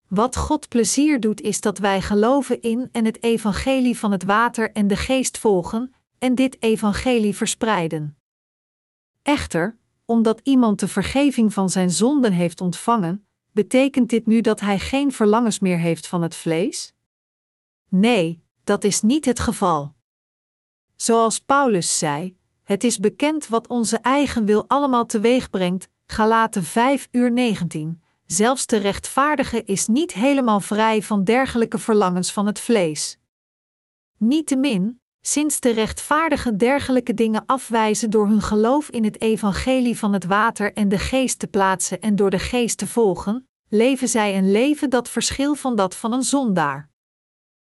Wat 0.08 0.36
God 0.36 0.68
plezier 0.68 1.20
doet 1.20 1.41
is 1.41 1.62
dat 1.62 1.77
wij 1.77 2.01
geloven 2.01 2.62
in 2.62 2.89
en 2.91 3.06
het 3.06 3.24
evangelie 3.24 3.98
van 3.98 4.12
het 4.12 4.24
water 4.24 4.72
en 4.72 4.88
de 4.88 4.96
geest 4.96 5.38
volgen 5.38 5.94
en 6.22 6.36
dit 6.36 6.62
evangelie 6.62 7.36
verspreiden. 7.36 8.18
Echter, 9.22 9.78
omdat 10.06 10.40
iemand 10.44 10.80
de 10.80 10.88
vergeving 10.88 11.54
van 11.54 11.70
zijn 11.70 11.92
zonden 11.92 12.32
heeft 12.32 12.62
ontvangen, 12.62 13.25
betekent 13.51 14.10
dit 14.10 14.25
nu 14.25 14.42
dat 14.42 14.60
hij 14.60 14.80
geen 14.80 15.12
verlangens 15.12 15.60
meer 15.60 15.78
heeft 15.78 16.08
van 16.08 16.22
het 16.22 16.36
vlees? 16.36 16.94
Nee, 17.90 18.44
dat 18.63 18.84
is 18.84 19.01
niet 19.01 19.25
het 19.25 19.40
geval. 19.40 19.94
Zoals 20.96 21.40
Paulus 21.40 21.98
zei: 21.98 22.38
Het 22.63 22.84
is 22.84 23.00
bekend 23.00 23.48
wat 23.48 23.68
onze 23.68 23.98
eigen 23.98 24.46
wil 24.46 24.68
allemaal 24.68 25.06
teweeg 25.06 25.50
brengt. 25.50 25.90
Galaten 26.06 26.63
5 26.63 27.08
uur 27.12 27.32
19 27.32 28.01
zelfs 28.25 28.66
de 28.66 28.78
rechtvaardige 28.78 29.63
is 29.63 29.88
niet 29.88 30.13
helemaal 30.13 30.60
vrij 30.60 31.01
van 31.01 31.24
dergelijke 31.24 31.78
verlangens 31.78 32.32
van 32.32 32.46
het 32.46 32.60
vlees. 32.60 33.20
Niettemin, 34.18 35.00
sinds 35.22 35.60
de 35.60 35.72
rechtvaardigen 35.72 36.58
dergelijke 36.58 37.13
dingen 37.13 37.44
afwijzen 37.46 38.10
door 38.10 38.28
hun 38.28 38.42
geloof 38.42 38.90
in 38.90 39.04
het 39.04 39.22
evangelie 39.22 39.98
van 39.98 40.13
het 40.13 40.25
water 40.25 40.74
en 40.74 40.90
de 40.90 41.00
geest 41.00 41.40
te 41.40 41.48
plaatsen 41.48 42.01
en 42.01 42.16
door 42.16 42.30
de 42.30 42.40
geest 42.40 42.78
te 42.78 42.88
volgen, 42.88 43.48
leven 43.70 44.08
zij 44.08 44.38
een 44.38 44.51
leven 44.51 44.90
dat 44.90 45.10
verschil 45.10 45.56
van 45.56 45.75
dat 45.75 45.96
van 45.96 46.13
een 46.13 46.24
zondaar. 46.24 46.90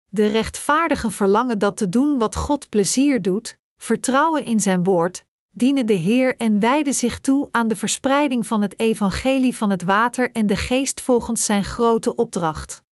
De 0.09 0.27
rechtvaardigen 0.27 1.13
verlangen 1.13 1.59
dat 1.59 1.77
te 1.77 1.89
doen 1.89 2.19
wat 2.19 2.37
God 2.37 2.69
plezier 2.69 3.23
doet, 3.23 3.59
vertrouwen 3.77 4.45
in 4.45 4.61
zijn 4.61 4.85
woord, 4.85 5.25
dienen 5.51 5.87
de 5.87 5.93
Heer 5.93 6.37
en 6.37 6.61
wijden 6.61 6.95
zich 6.95 7.21
toe 7.21 7.49
aan 7.51 7.69
de 7.69 7.77
verspreiding 7.77 8.47
van 8.47 8.63
het 8.63 8.79
evangelie 8.79 9.57
van 9.57 9.71
het 9.71 9.83
water 9.83 10.33
en 10.33 10.47
de 10.47 10.57
geest 10.57 11.01
volgens 11.01 11.45
zijn 11.45 11.65
grote 11.65 12.15
opdracht. 12.15 12.83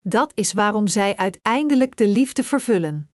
Dat 0.00 0.32
is 0.34 0.52
waarom 0.52 0.86
zij 0.86 1.16
uiteindelijk 1.16 1.96
de 1.96 2.08
liefde 2.08 2.44
vervullen. 2.44 3.10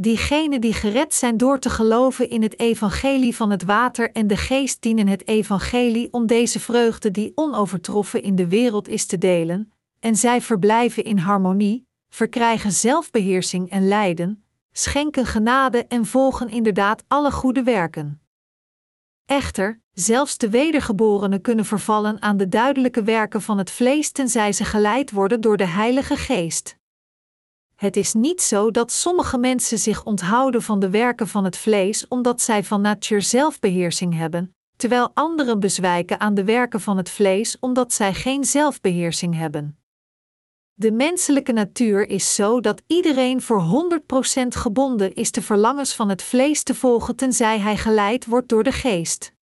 Diegenen 0.00 0.60
die 0.60 0.72
gered 0.72 1.14
zijn 1.14 1.36
door 1.36 1.58
te 1.58 1.70
geloven 1.70 2.30
in 2.30 2.42
het 2.42 2.58
evangelie 2.58 3.36
van 3.36 3.50
het 3.50 3.64
water 3.64 4.10
en 4.12 4.26
de 4.26 4.36
geest 4.36 4.82
dienen 4.82 5.06
het 5.06 5.28
evangelie 5.28 6.12
om 6.12 6.26
deze 6.26 6.60
vreugde 6.60 7.10
die 7.10 7.32
onovertroffen 7.34 8.22
in 8.22 8.36
de 8.36 8.48
wereld 8.48 8.88
is 8.88 9.06
te 9.06 9.18
delen, 9.18 9.72
en 10.00 10.16
zij 10.16 10.40
verblijven 10.40 11.04
in 11.04 11.18
harmonie, 11.18 11.86
verkrijgen 12.08 12.72
zelfbeheersing 12.72 13.70
en 13.70 13.88
lijden, 13.88 14.44
schenken 14.72 15.26
genade 15.26 15.86
en 15.86 16.06
volgen 16.06 16.48
inderdaad 16.48 17.04
alle 17.08 17.30
goede 17.30 17.62
werken. 17.62 18.20
Echter, 19.26 19.80
zelfs 19.92 20.38
de 20.38 20.50
wedergeborenen 20.50 21.40
kunnen 21.40 21.64
vervallen 21.64 22.22
aan 22.22 22.36
de 22.36 22.48
duidelijke 22.48 23.02
werken 23.02 23.42
van 23.42 23.58
het 23.58 23.70
vlees 23.70 24.10
tenzij 24.10 24.52
ze 24.52 24.64
geleid 24.64 25.10
worden 25.10 25.40
door 25.40 25.56
de 25.56 25.66
Heilige 25.66 26.16
Geest. 26.16 26.77
Het 27.78 27.96
is 27.96 28.12
niet 28.12 28.42
zo 28.42 28.70
dat 28.70 28.92
sommige 28.92 29.38
mensen 29.38 29.78
zich 29.78 30.04
onthouden 30.04 30.62
van 30.62 30.80
de 30.80 30.90
werken 30.90 31.28
van 31.28 31.44
het 31.44 31.56
vlees 31.56 32.08
omdat 32.08 32.40
zij 32.40 32.64
van 32.64 32.80
natuur 32.80 33.22
zelfbeheersing 33.22 34.14
hebben, 34.14 34.54
terwijl 34.76 35.10
anderen 35.14 35.60
bezwijken 35.60 36.20
aan 36.20 36.34
de 36.34 36.44
werken 36.44 36.80
van 36.80 36.96
het 36.96 37.10
vlees 37.10 37.58
omdat 37.60 37.92
zij 37.92 38.14
geen 38.14 38.44
zelfbeheersing 38.44 39.34
hebben. 39.34 39.78
De 40.74 40.92
menselijke 40.92 41.52
natuur 41.52 42.08
is 42.08 42.34
zo 42.34 42.60
dat 42.60 42.82
iedereen 42.86 43.42
voor 43.42 43.90
100% 44.42 44.46
gebonden 44.48 45.14
is 45.14 45.32
de 45.32 45.42
verlangens 45.42 45.94
van 45.94 46.08
het 46.08 46.22
vlees 46.22 46.62
te 46.62 46.74
volgen 46.74 47.16
tenzij 47.16 47.58
hij 47.58 47.76
geleid 47.76 48.26
wordt 48.26 48.48
door 48.48 48.62
de 48.62 48.72
geest. 48.72 49.32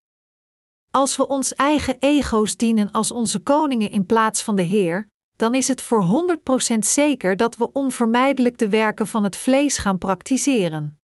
Als 0.90 1.16
we 1.16 1.28
ons 1.28 1.54
eigen 1.54 1.96
ego's 1.98 2.56
dienen 2.56 2.90
als 2.90 3.10
onze 3.10 3.38
koningen 3.38 3.90
in 3.90 4.06
plaats 4.06 4.42
van 4.42 4.56
de 4.56 4.62
Heer, 4.62 5.08
dan 5.36 5.54
is 5.54 5.68
het 5.68 5.82
voor 5.82 6.36
100% 6.74 6.78
zeker 6.78 7.36
dat 7.36 7.56
we 7.56 7.72
onvermijdelijk 7.72 8.58
de 8.58 8.68
werken 8.68 9.06
van 9.06 9.24
het 9.24 9.36
vlees 9.36 9.78
gaan 9.78 9.98
praktiseren. 9.98 11.00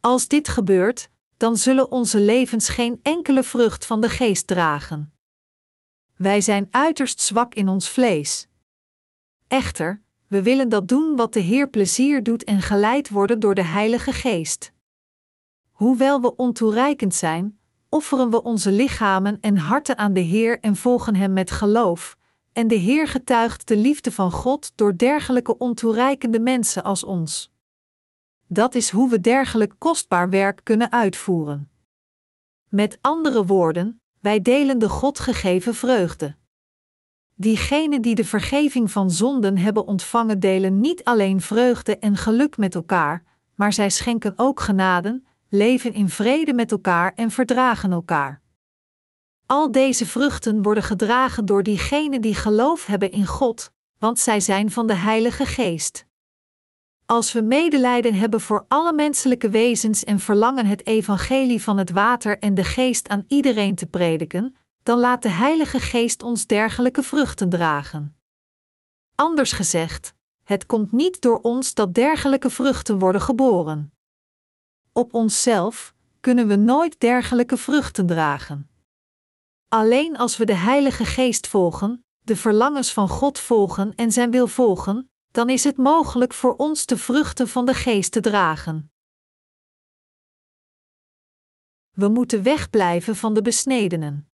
Als 0.00 0.28
dit 0.28 0.48
gebeurt, 0.48 1.10
dan 1.36 1.56
zullen 1.56 1.90
onze 1.90 2.20
levens 2.20 2.68
geen 2.68 3.00
enkele 3.02 3.42
vrucht 3.42 3.86
van 3.86 4.00
de 4.00 4.08
geest 4.08 4.46
dragen. 4.46 5.12
Wij 6.16 6.40
zijn 6.40 6.68
uiterst 6.70 7.20
zwak 7.20 7.54
in 7.54 7.68
ons 7.68 7.88
vlees. 7.88 8.48
Echter, 9.48 10.02
we 10.26 10.42
willen 10.42 10.68
dat 10.68 10.88
doen 10.88 11.16
wat 11.16 11.32
de 11.32 11.40
Heer 11.40 11.68
plezier 11.68 12.22
doet 12.22 12.44
en 12.44 12.62
geleid 12.62 13.08
worden 13.08 13.40
door 13.40 13.54
de 13.54 13.64
Heilige 13.64 14.12
Geest. 14.12 14.72
Hoewel 15.70 16.20
we 16.20 16.36
ontoereikend 16.36 17.14
zijn, 17.14 17.58
offeren 17.88 18.30
we 18.30 18.42
onze 18.42 18.72
lichamen 18.72 19.38
en 19.40 19.56
harten 19.56 19.98
aan 19.98 20.12
de 20.12 20.20
Heer 20.20 20.60
en 20.60 20.76
volgen 20.76 21.16
Hem 21.16 21.32
met 21.32 21.50
geloof, 21.50 22.16
en 22.52 22.68
de 22.68 22.74
Heer 22.74 23.08
getuigt 23.08 23.68
de 23.68 23.76
liefde 23.76 24.12
van 24.12 24.30
God 24.30 24.72
door 24.74 24.96
dergelijke 24.96 25.58
ontoereikende 25.58 26.40
mensen 26.40 26.82
als 26.82 27.04
ons. 27.04 27.52
Dat 28.46 28.74
is 28.74 28.90
hoe 28.90 29.10
we 29.10 29.20
dergelijk 29.20 29.74
kostbaar 29.78 30.30
werk 30.30 30.60
kunnen 30.62 30.92
uitvoeren. 30.92 31.70
Met 32.68 32.98
andere 33.00 33.46
woorden, 33.46 34.00
wij 34.20 34.40
delen 34.40 34.78
de 34.78 34.88
God 34.88 35.18
gegeven 35.18 35.74
vreugde. 35.74 36.36
Diegenen 37.34 38.02
die 38.02 38.14
de 38.14 38.24
vergeving 38.24 38.90
van 38.90 39.10
zonden 39.10 39.58
hebben 39.58 39.86
ontvangen, 39.86 40.40
delen 40.40 40.80
niet 40.80 41.04
alleen 41.04 41.40
vreugde 41.40 41.98
en 41.98 42.16
geluk 42.16 42.56
met 42.56 42.74
elkaar, 42.74 43.24
maar 43.54 43.72
zij 43.72 43.90
schenken 43.90 44.32
ook 44.36 44.60
genaden, 44.60 45.26
leven 45.48 45.92
in 45.92 46.08
vrede 46.08 46.54
met 46.54 46.70
elkaar 46.70 47.12
en 47.14 47.30
verdragen 47.30 47.92
elkaar. 47.92 48.39
Al 49.50 49.72
deze 49.72 50.06
vruchten 50.06 50.62
worden 50.62 50.82
gedragen 50.82 51.44
door 51.44 51.62
diegenen 51.62 52.20
die 52.20 52.34
geloof 52.34 52.86
hebben 52.86 53.10
in 53.10 53.26
God, 53.26 53.70
want 53.98 54.18
zij 54.18 54.40
zijn 54.40 54.70
van 54.70 54.86
de 54.86 54.94
Heilige 54.94 55.46
Geest. 55.46 56.06
Als 57.06 57.32
we 57.32 57.42
medelijden 57.42 58.14
hebben 58.14 58.40
voor 58.40 58.64
alle 58.68 58.92
menselijke 58.92 59.48
wezens 59.48 60.04
en 60.04 60.18
verlangen 60.18 60.66
het 60.66 60.86
evangelie 60.86 61.62
van 61.62 61.78
het 61.78 61.90
water 61.90 62.38
en 62.38 62.54
de 62.54 62.64
geest 62.64 63.08
aan 63.08 63.24
iedereen 63.28 63.74
te 63.74 63.86
prediken, 63.86 64.56
dan 64.82 64.98
laat 64.98 65.22
de 65.22 65.28
Heilige 65.28 65.80
Geest 65.80 66.22
ons 66.22 66.46
dergelijke 66.46 67.02
vruchten 67.02 67.48
dragen. 67.48 68.16
Anders 69.14 69.52
gezegd, 69.52 70.14
het 70.44 70.66
komt 70.66 70.92
niet 70.92 71.20
door 71.20 71.40
ons 71.40 71.74
dat 71.74 71.94
dergelijke 71.94 72.50
vruchten 72.50 72.98
worden 72.98 73.20
geboren. 73.20 73.92
Op 74.92 75.14
onszelf 75.14 75.94
kunnen 76.20 76.46
we 76.46 76.56
nooit 76.56 77.00
dergelijke 77.00 77.56
vruchten 77.56 78.06
dragen. 78.06 78.69
Alleen 79.72 80.16
als 80.16 80.36
we 80.36 80.44
de 80.44 80.54
Heilige 80.54 81.04
Geest 81.04 81.46
volgen, 81.46 82.04
de 82.18 82.36
verlangens 82.36 82.92
van 82.92 83.08
God 83.08 83.38
volgen 83.38 83.94
en 83.94 84.12
Zijn 84.12 84.30
wil 84.30 84.46
volgen, 84.46 85.10
dan 85.30 85.48
is 85.48 85.64
het 85.64 85.76
mogelijk 85.76 86.34
voor 86.34 86.56
ons 86.56 86.86
de 86.86 86.96
vruchten 86.96 87.48
van 87.48 87.66
de 87.66 87.74
Geest 87.74 88.12
te 88.12 88.20
dragen. 88.20 88.92
We 91.90 92.08
moeten 92.08 92.42
wegblijven 92.42 93.16
van 93.16 93.34
de 93.34 93.42
besnedenen. 93.42 94.30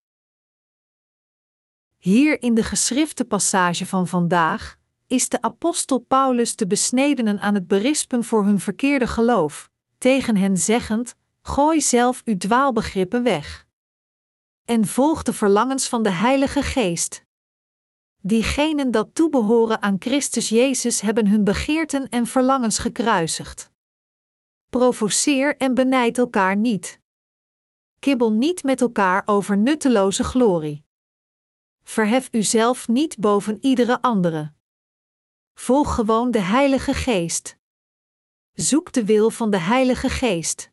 Hier 1.96 2.42
in 2.42 2.54
de 2.54 2.62
geschrifte 2.62 3.24
passage 3.24 3.86
van 3.86 4.06
vandaag 4.06 4.78
is 5.06 5.28
de 5.28 5.42
apostel 5.42 5.98
Paulus 5.98 6.56
de 6.56 6.66
besnedenen 6.66 7.40
aan 7.40 7.54
het 7.54 7.66
berispen 7.66 8.24
voor 8.24 8.44
hun 8.44 8.60
verkeerde 8.60 9.06
geloof, 9.06 9.70
tegen 9.98 10.36
hen 10.36 10.56
zeggend: 10.56 11.14
Gooi 11.42 11.80
zelf 11.80 12.22
uw 12.24 12.36
dwaalbegrippen 12.36 13.22
weg. 13.22 13.65
En 14.66 14.87
volg 14.87 15.23
de 15.23 15.32
verlangens 15.32 15.88
van 15.88 16.02
de 16.02 16.11
Heilige 16.11 16.62
Geest. 16.62 17.25
Diegenen 18.20 18.90
dat 18.90 19.14
toebehoren 19.14 19.82
aan 19.82 19.96
Christus 19.99 20.49
Jezus 20.49 21.00
hebben 21.00 21.26
hun 21.26 21.44
begeerten 21.44 22.08
en 22.08 22.26
verlangens 22.26 22.78
gekruisigd. 22.78 23.70
Provoceer 24.70 25.56
en 25.56 25.75
benijd 25.75 26.18
elkaar 26.18 26.56
niet. 26.56 27.00
Kibbel 27.99 28.32
niet 28.32 28.62
met 28.62 28.80
elkaar 28.80 29.23
over 29.26 29.58
nutteloze 29.58 30.25
glorie. 30.25 30.85
Verhef 31.82 32.28
uzelf 32.32 32.88
niet 32.88 33.18
boven 33.18 33.58
iedere 33.61 34.02
andere. 34.02 34.52
Volg 35.54 35.94
gewoon 35.94 36.30
de 36.30 36.40
Heilige 36.40 36.94
Geest. 36.94 37.56
Zoek 38.52 38.92
de 38.92 39.04
wil 39.04 39.30
van 39.30 39.50
de 39.50 39.58
Heilige 39.58 40.08
Geest. 40.08 40.70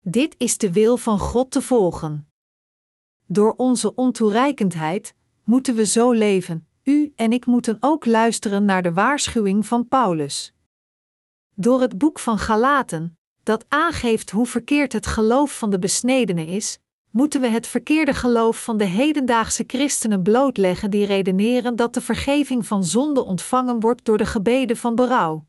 Dit 0.00 0.34
is 0.38 0.58
de 0.58 0.72
wil 0.72 0.96
van 0.96 1.18
God 1.18 1.50
te 1.50 1.62
volgen. 1.62 2.29
Door 3.32 3.54
onze 3.56 3.94
ontoereikendheid 3.94 5.14
moeten 5.44 5.74
we 5.74 5.86
zo 5.86 6.12
leven. 6.12 6.66
U 6.82 7.12
en 7.16 7.32
ik 7.32 7.46
moeten 7.46 7.76
ook 7.80 8.06
luisteren 8.06 8.64
naar 8.64 8.82
de 8.82 8.92
waarschuwing 8.92 9.66
van 9.66 9.88
Paulus. 9.88 10.54
Door 11.54 11.80
het 11.80 11.98
boek 11.98 12.18
van 12.18 12.38
Galaten, 12.38 13.18
dat 13.42 13.64
aangeeft 13.68 14.30
hoe 14.30 14.46
verkeerd 14.46 14.92
het 14.92 15.06
geloof 15.06 15.58
van 15.58 15.70
de 15.70 15.78
besnedenen 15.78 16.46
is, 16.46 16.78
moeten 17.10 17.40
we 17.40 17.46
het 17.48 17.66
verkeerde 17.66 18.14
geloof 18.14 18.64
van 18.64 18.76
de 18.76 18.84
hedendaagse 18.84 19.64
christenen 19.66 20.22
blootleggen 20.22 20.90
die 20.90 21.06
redeneren 21.06 21.76
dat 21.76 21.94
de 21.94 22.00
vergeving 22.00 22.66
van 22.66 22.84
zonde 22.84 23.24
ontvangen 23.24 23.80
wordt 23.80 24.04
door 24.04 24.18
de 24.18 24.26
gebeden 24.26 24.76
van 24.76 24.94
berouw. 24.94 25.46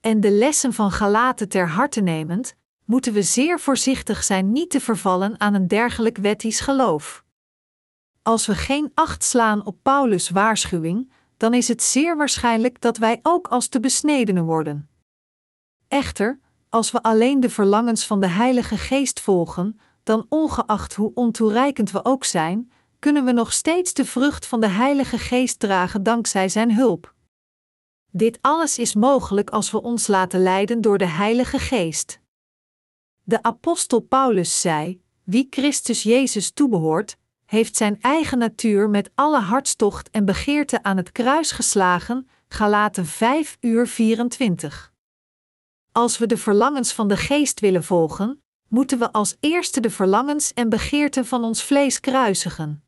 En 0.00 0.20
de 0.20 0.30
lessen 0.30 0.72
van 0.72 0.90
Galaten 0.90 1.48
ter 1.48 1.68
harte 1.68 2.00
nemend, 2.00 2.56
moeten 2.84 3.12
we 3.12 3.22
zeer 3.22 3.60
voorzichtig 3.60 4.24
zijn 4.24 4.52
niet 4.52 4.70
te 4.70 4.80
vervallen 4.80 5.40
aan 5.40 5.54
een 5.54 5.68
dergelijk 5.68 6.16
wettisch 6.16 6.60
geloof. 6.60 7.24
Als 8.22 8.46
we 8.46 8.54
geen 8.54 8.90
acht 8.94 9.24
slaan 9.24 9.66
op 9.66 9.76
Paulus' 9.82 10.30
waarschuwing, 10.30 11.12
dan 11.36 11.54
is 11.54 11.68
het 11.68 11.82
zeer 11.82 12.16
waarschijnlijk 12.16 12.80
dat 12.80 12.96
wij 12.96 13.20
ook 13.22 13.48
als 13.48 13.70
de 13.70 13.80
besnedenen 13.80 14.44
worden. 14.44 14.88
Echter, 15.88 16.40
als 16.68 16.90
we 16.90 17.02
alleen 17.02 17.40
de 17.40 17.50
verlangens 17.50 18.06
van 18.06 18.20
de 18.20 18.26
Heilige 18.26 18.76
Geest 18.76 19.20
volgen, 19.20 19.80
dan 20.02 20.26
ongeacht 20.28 20.94
hoe 20.94 21.10
ontoereikend 21.14 21.90
we 21.90 22.04
ook 22.04 22.24
zijn, 22.24 22.72
kunnen 22.98 23.24
we 23.24 23.32
nog 23.32 23.52
steeds 23.52 23.92
de 23.92 24.04
vrucht 24.04 24.46
van 24.46 24.60
de 24.60 24.68
Heilige 24.68 25.18
Geest 25.18 25.58
dragen 25.58 26.02
dankzij 26.02 26.48
Zijn 26.48 26.74
hulp. 26.74 27.14
Dit 28.10 28.38
alles 28.40 28.78
is 28.78 28.94
mogelijk 28.94 29.50
als 29.50 29.70
we 29.70 29.82
ons 29.82 30.06
laten 30.06 30.42
leiden 30.42 30.80
door 30.80 30.98
de 30.98 31.06
Heilige 31.08 31.58
Geest. 31.58 32.22
De 33.26 33.42
apostel 33.42 34.00
Paulus 34.00 34.60
zei: 34.60 35.00
Wie 35.22 35.46
Christus 35.50 36.02
Jezus 36.02 36.50
toebehoort, 36.50 37.16
heeft 37.44 37.76
zijn 37.76 38.00
eigen 38.00 38.38
natuur 38.38 38.90
met 38.90 39.10
alle 39.14 39.40
hartstocht 39.40 40.10
en 40.10 40.24
begeerte 40.24 40.82
aan 40.82 40.96
het 40.96 41.12
kruis 41.12 41.50
geslagen. 41.50 42.28
Galaten 42.48 43.06
5 43.06 43.56
uur 43.60 43.86
24. 43.86 44.92
Als 45.92 46.18
we 46.18 46.26
de 46.26 46.36
verlangens 46.36 46.92
van 46.92 47.08
de 47.08 47.16
geest 47.16 47.60
willen 47.60 47.84
volgen, 47.84 48.42
moeten 48.68 48.98
we 48.98 49.12
als 49.12 49.36
eerste 49.40 49.80
de 49.80 49.90
verlangens 49.90 50.52
en 50.52 50.68
begeerten 50.68 51.26
van 51.26 51.44
ons 51.44 51.62
vlees 51.62 52.00
kruisigen. 52.00 52.84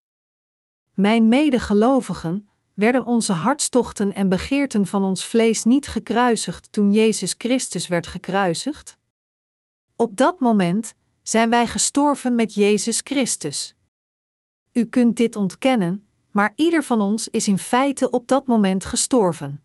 Mijn 0.94 1.28
medegelovigen, 1.28 2.48
werden 2.74 3.04
onze 3.04 3.32
hartstochten 3.32 4.14
en 4.14 4.28
begeerten 4.28 4.86
van 4.86 5.04
ons 5.04 5.24
vlees 5.24 5.64
niet 5.64 5.86
gekruisigd 5.86 6.72
toen 6.72 6.92
Jezus 6.92 7.34
Christus 7.38 7.88
werd 7.88 8.06
gekruisigd? 8.06 8.98
Op 9.98 10.16
dat 10.16 10.40
moment 10.40 10.94
zijn 11.22 11.50
wij 11.50 11.66
gestorven 11.66 12.34
met 12.34 12.54
Jezus 12.54 13.00
Christus. 13.04 13.74
U 14.72 14.84
kunt 14.84 15.16
dit 15.16 15.36
ontkennen, 15.36 16.08
maar 16.30 16.52
ieder 16.56 16.82
van 16.82 17.00
ons 17.00 17.28
is 17.28 17.48
in 17.48 17.58
feite 17.58 18.10
op 18.10 18.28
dat 18.28 18.46
moment 18.46 18.84
gestorven. 18.84 19.62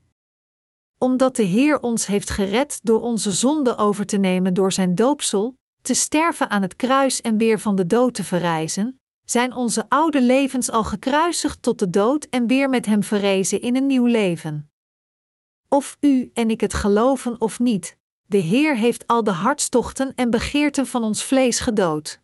Omdat 0.98 1.36
de 1.36 1.44
Heer 1.44 1.80
ons 1.80 2.06
heeft 2.06 2.30
gered 2.30 2.80
door 2.84 3.02
onze 3.02 3.32
zonde 3.32 3.78
over 3.78 4.06
te 4.06 4.18
nemen 4.18 4.54
door 4.54 4.72
zijn 4.72 4.96
doopsel, 4.96 5.56
te 5.82 5.94
sterven 5.94 6.50
aan 6.50 6.62
het 6.62 6.76
kruis 6.76 7.22
en 7.22 7.38
weer 7.38 7.60
van 7.60 7.76
de 7.76 7.86
dood 7.86 8.14
te 8.14 8.24
verrijzen, 8.24 9.00
zijn 9.26 9.54
onze 9.54 9.90
oude 9.90 10.22
levens 10.22 10.70
al 10.70 10.84
gekruisigd 10.84 11.62
tot 11.62 11.80
de 11.80 11.90
dood 11.90 12.24
en 12.24 12.48
weer 12.48 12.70
met 12.70 12.86
hem 12.86 13.04
verrezen 13.04 13.62
in 13.62 13.76
een 13.76 13.86
nieuw 13.86 14.06
leven. 14.06 14.72
Of 15.68 15.98
u 16.00 16.32
en 16.34 16.50
ik 16.50 16.62
het 16.62 16.74
geloven 16.74 17.42
of 17.42 17.60
niet, 17.60 18.00
de 18.32 18.38
Heer 18.38 18.78
heeft 18.78 19.08
al 19.08 19.24
de 19.24 19.32
hartstochten 19.32 20.16
en 20.16 20.30
begeerten 20.30 20.88
van 20.88 21.04
ons 21.04 21.24
vlees 21.24 21.60
gedood. 21.60 22.22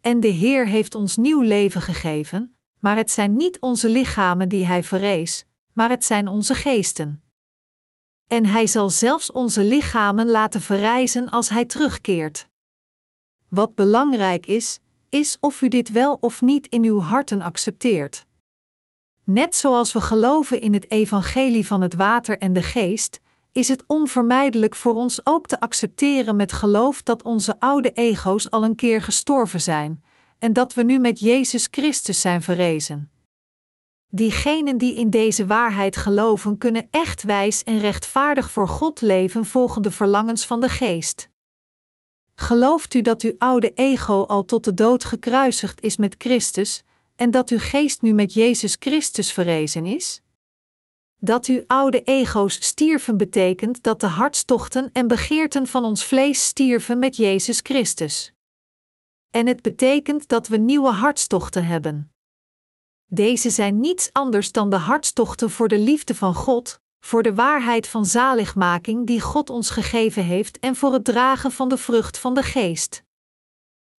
En 0.00 0.20
de 0.20 0.28
Heer 0.28 0.66
heeft 0.66 0.94
ons 0.94 1.16
nieuw 1.16 1.40
leven 1.40 1.82
gegeven, 1.82 2.56
maar 2.78 2.96
het 2.96 3.10
zijn 3.10 3.36
niet 3.36 3.60
onze 3.60 3.88
lichamen 3.88 4.48
die 4.48 4.66
Hij 4.66 4.82
verrees, 4.82 5.44
maar 5.72 5.90
het 5.90 6.04
zijn 6.04 6.28
onze 6.28 6.54
geesten. 6.54 7.22
En 8.26 8.46
Hij 8.46 8.66
zal 8.66 8.90
zelfs 8.90 9.32
onze 9.32 9.64
lichamen 9.64 10.30
laten 10.30 10.60
verrijzen 10.60 11.30
als 11.30 11.48
Hij 11.48 11.64
terugkeert. 11.64 12.48
Wat 13.48 13.74
belangrijk 13.74 14.46
is, 14.46 14.78
is 15.08 15.36
of 15.40 15.62
u 15.62 15.68
dit 15.68 15.90
wel 15.90 16.18
of 16.20 16.40
niet 16.40 16.66
in 16.66 16.84
uw 16.84 17.00
harten 17.00 17.40
accepteert. 17.40 18.26
Net 19.24 19.54
zoals 19.54 19.92
we 19.92 20.00
geloven 20.00 20.60
in 20.60 20.74
het 20.74 20.90
evangelie 20.90 21.66
van 21.66 21.80
het 21.80 21.94
water 21.94 22.38
en 22.38 22.52
de 22.52 22.62
geest, 22.62 23.20
is 23.52 23.68
het 23.68 23.84
onvermijdelijk 23.86 24.74
voor 24.74 24.94
ons 24.94 25.26
ook 25.26 25.46
te 25.46 25.60
accepteren 25.60 26.36
met 26.36 26.52
geloof 26.52 27.02
dat 27.02 27.22
onze 27.22 27.60
oude 27.60 27.92
ego's 27.92 28.50
al 28.50 28.64
een 28.64 28.74
keer 28.74 29.02
gestorven 29.02 29.60
zijn 29.60 30.04
en 30.38 30.52
dat 30.52 30.74
we 30.74 30.82
nu 30.82 30.98
met 30.98 31.20
Jezus 31.20 31.68
Christus 31.70 32.20
zijn 32.20 32.42
verrezen. 32.42 33.10
Diegenen 34.08 34.78
die 34.78 34.94
in 34.94 35.10
deze 35.10 35.46
waarheid 35.46 35.96
geloven, 35.96 36.58
kunnen 36.58 36.88
echt 36.90 37.22
wijs 37.22 37.62
en 37.62 37.78
rechtvaardig 37.78 38.50
voor 38.50 38.68
God 38.68 39.00
leven 39.00 39.44
volgens 39.44 39.84
de 39.84 39.90
verlangens 39.90 40.46
van 40.46 40.60
de 40.60 40.68
geest. 40.68 41.30
Gelooft 42.34 42.94
u 42.94 43.00
dat 43.00 43.22
uw 43.22 43.34
oude 43.38 43.72
ego 43.74 44.22
al 44.22 44.44
tot 44.44 44.64
de 44.64 44.74
dood 44.74 45.04
gekruisigd 45.04 45.82
is 45.82 45.96
met 45.96 46.14
Christus 46.18 46.82
en 47.16 47.30
dat 47.30 47.50
uw 47.50 47.58
geest 47.58 48.02
nu 48.02 48.12
met 48.12 48.32
Jezus 48.32 48.76
Christus 48.78 49.32
verrezen 49.32 49.86
is? 49.86 50.21
Dat 51.24 51.46
uw 51.46 51.64
oude 51.66 52.02
ego's 52.02 52.54
stierven 52.54 53.16
betekent 53.16 53.82
dat 53.82 54.00
de 54.00 54.06
hartstochten 54.06 54.90
en 54.92 55.06
begeerten 55.06 55.66
van 55.66 55.84
ons 55.84 56.04
vlees 56.04 56.46
stierven 56.46 56.98
met 56.98 57.16
Jezus 57.16 57.60
Christus. 57.62 58.32
En 59.30 59.46
het 59.46 59.62
betekent 59.62 60.28
dat 60.28 60.48
we 60.48 60.56
nieuwe 60.56 60.90
hartstochten 60.90 61.64
hebben. 61.64 62.12
Deze 63.06 63.50
zijn 63.50 63.80
niets 63.80 64.12
anders 64.12 64.52
dan 64.52 64.70
de 64.70 64.76
hartstochten 64.76 65.50
voor 65.50 65.68
de 65.68 65.78
liefde 65.78 66.14
van 66.14 66.34
God, 66.34 66.80
voor 67.00 67.22
de 67.22 67.34
waarheid 67.34 67.86
van 67.86 68.06
zaligmaking 68.06 69.06
die 69.06 69.20
God 69.20 69.50
ons 69.50 69.70
gegeven 69.70 70.24
heeft 70.24 70.58
en 70.58 70.76
voor 70.76 70.92
het 70.92 71.04
dragen 71.04 71.52
van 71.52 71.68
de 71.68 71.76
vrucht 71.76 72.18
van 72.18 72.34
de 72.34 72.42
geest. 72.42 73.04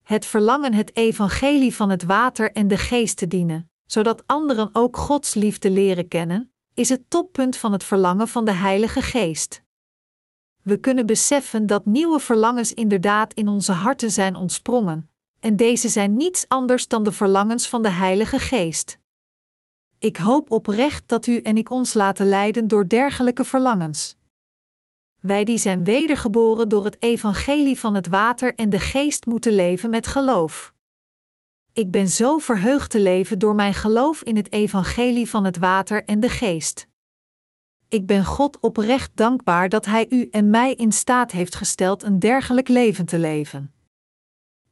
Het 0.04 0.26
verlangen 0.26 0.74
het 0.74 0.96
evangelie 0.96 1.76
van 1.76 1.90
het 1.90 2.04
water 2.04 2.52
en 2.52 2.68
de 2.68 2.78
geest 2.78 3.18
te 3.18 3.28
dienen, 3.28 3.72
zodat 3.86 4.24
anderen 4.26 4.70
ook 4.74 4.98
Gods 4.98 5.34
liefde 5.34 5.70
leren 5.70 6.08
kennen, 6.08 6.53
is 6.74 6.90
het 6.90 7.10
toppunt 7.10 7.58
van 7.58 7.72
het 7.72 7.84
verlangen 7.84 8.28
van 8.28 8.46
de 8.46 8.52
Heilige 8.52 9.02
Geest. 9.02 9.64
We 10.62 10.78
kunnen 10.78 11.06
beseffen 11.06 11.68
dat 11.68 11.86
nieuwe 11.86 12.20
verlangens 12.20 12.74
inderdaad 12.74 13.34
in 13.34 13.48
onze 13.48 13.72
harten 13.72 14.12
zijn 14.12 14.36
ontsprongen, 14.36 15.10
en 15.40 15.56
deze 15.56 15.90
zijn 15.90 16.16
niets 16.18 16.46
anders 16.48 16.88
dan 16.88 17.04
de 17.04 17.12
verlangens 17.12 17.70
van 17.70 17.82
de 17.82 17.90
Heilige 17.90 18.40
Geest. 18.40 19.00
Ik 20.00 20.18
hoop 20.18 20.52
oprecht 20.52 21.08
dat 21.08 21.28
u 21.28 21.38
en 21.38 21.58
ik 21.58 21.70
ons 21.70 21.94
laten 21.94 22.30
leiden 22.30 22.68
door 22.68 22.88
dergelijke 22.88 23.44
verlangens. 23.44 24.16
Wij 25.20 25.44
die 25.44 25.58
zijn 25.58 25.84
wedergeboren 25.84 26.70
door 26.70 26.86
het 26.86 27.02
evangelie 27.02 27.80
van 27.80 27.96
het 27.96 28.08
water 28.08 28.56
en 28.56 28.70
de 28.70 28.80
geest 28.80 29.26
moeten 29.26 29.54
leven 29.54 29.90
met 29.90 30.08
geloof. 30.08 30.73
Ik 31.74 31.92
ben 31.92 32.08
zo 32.08 32.38
verheugd 32.38 32.92
te 32.92 33.00
leven 33.00 33.40
door 33.40 33.56
mijn 33.56 33.74
geloof 33.74 34.24
in 34.24 34.36
het 34.36 34.52
evangelie 34.52 35.30
van 35.30 35.44
het 35.44 35.58
water 35.58 36.04
en 36.06 36.20
de 36.20 36.30
geest. 36.30 36.88
Ik 37.90 38.06
ben 38.06 38.26
God 38.26 38.60
oprecht 38.60 39.12
dankbaar 39.16 39.70
dat 39.70 39.86
Hij 39.86 40.06
u 40.10 40.28
en 40.32 40.50
mij 40.50 40.74
in 40.74 40.92
staat 40.92 41.32
heeft 41.32 41.56
gesteld 41.56 42.04
een 42.04 42.20
dergelijk 42.20 42.68
leven 42.68 43.06
te 43.06 43.20
leven. 43.20 43.74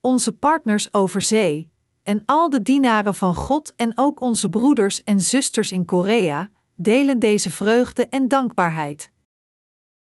Onze 0.01 0.31
partners 0.31 0.93
over 0.93 1.21
zee, 1.21 1.71
en 2.03 2.23
al 2.25 2.49
de 2.49 2.61
dienaren 2.61 3.15
van 3.15 3.35
God 3.35 3.73
en 3.75 3.91
ook 3.95 4.21
onze 4.21 4.49
broeders 4.49 5.03
en 5.03 5.21
zusters 5.21 5.71
in 5.71 5.85
Korea 5.85 6.49
delen 6.75 7.19
deze 7.19 7.49
vreugde 7.49 8.07
en 8.07 8.27
dankbaarheid. 8.27 9.11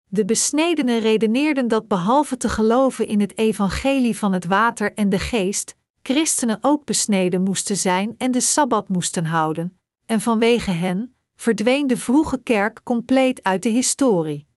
De 0.08 0.26
besnedenen 0.26 1.00
redeneerden 1.00 1.68
dat 1.68 1.88
behalve 1.88 2.38
te 2.38 2.50
geloven 2.50 3.08
in 3.08 3.20
het 3.20 3.38
evangelie 3.38 4.18
van 4.18 4.34
het 4.34 4.46
water 4.46 4.94
en 4.94 5.10
de 5.10 5.20
geest, 5.20 5.77
christenen 6.08 6.58
ook 6.62 6.86
besneden 6.86 7.44
moesten 7.44 7.78
zijn 7.78 8.16
en 8.18 8.32
de 8.32 8.40
sabbat 8.40 8.90
moesten 8.90 9.26
houden, 9.26 9.80
en 10.06 10.22
vanwege 10.22 10.72
hen 10.72 11.16
verdween 11.36 11.88
de 11.88 11.98
vroege 11.98 12.44
kerk 12.44 12.84
compleet 12.84 13.44
uit 13.44 13.64
de 13.64 13.70
historie. 13.70 14.48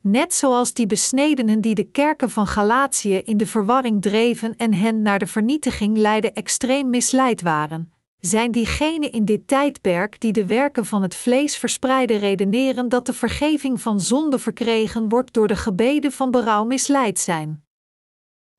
Net 0.00 0.34
zoals 0.34 0.72
die 0.72 0.86
besnedenen 0.86 1.60
die 1.60 1.74
de 1.74 1.84
kerken 1.84 2.30
van 2.30 2.46
Galatië 2.46 3.16
in 3.16 3.36
de 3.36 3.46
verwarring 3.46 4.02
dreven 4.02 4.56
en 4.56 4.74
hen 4.74 5.02
naar 5.02 5.18
de 5.18 5.26
vernietiging 5.26 5.96
leidden 5.96 6.34
extreem 6.34 6.90
misleid 6.90 7.42
waren, 7.42 7.92
zijn 8.20 8.50
diegenen 8.50 9.12
in 9.12 9.24
dit 9.24 9.46
tijdperk 9.46 10.20
die 10.20 10.32
de 10.32 10.46
werken 10.46 10.86
van 10.86 11.02
het 11.02 11.14
vlees 11.14 11.56
verspreiden 11.56 12.18
redeneren 12.18 12.88
dat 12.88 13.06
de 13.06 13.12
vergeving 13.12 13.80
van 13.80 14.00
zonde 14.00 14.38
verkregen 14.38 15.08
wordt 15.08 15.32
door 15.32 15.48
de 15.48 15.56
gebeden 15.56 16.12
van 16.12 16.30
berouw 16.30 16.64
misleid 16.64 17.18
zijn. 17.18 17.63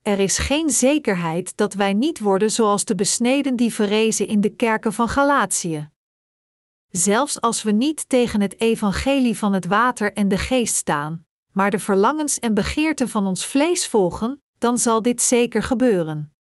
Er 0.06 0.20
is 0.20 0.38
geen 0.38 0.70
zekerheid 0.70 1.58
dat 1.58 1.74
wij 1.74 1.94
niet 1.94 2.20
worden 2.20 2.52
zoals 2.52 2.86
de 2.86 2.96
besneden 2.96 3.56
die 3.56 3.74
verrezen 3.74 4.28
in 4.28 4.42
de 4.42 4.50
kerken 4.50 4.94
van 4.94 5.10
Galatië. 5.10 5.90
Zelfs 6.92 7.42
als 7.42 7.64
we 7.64 7.72
niet 7.72 8.10
tegen 8.10 8.42
het 8.42 8.60
evangelie 8.60 9.38
van 9.38 9.54
het 9.54 9.66
water 9.66 10.14
en 10.14 10.28
de 10.28 10.38
geest 10.38 10.76
staan, 10.76 11.26
maar 11.52 11.72
de 11.72 11.80
verlangens 11.80 12.40
en 12.40 12.54
begeerten 12.54 13.10
van 13.10 13.28
ons 13.28 13.46
vlees 13.46 13.88
volgen, 13.88 14.42
dan 14.58 14.78
zal 14.78 15.02
dit 15.02 15.22
zeker 15.22 15.64
gebeuren. 15.64 16.34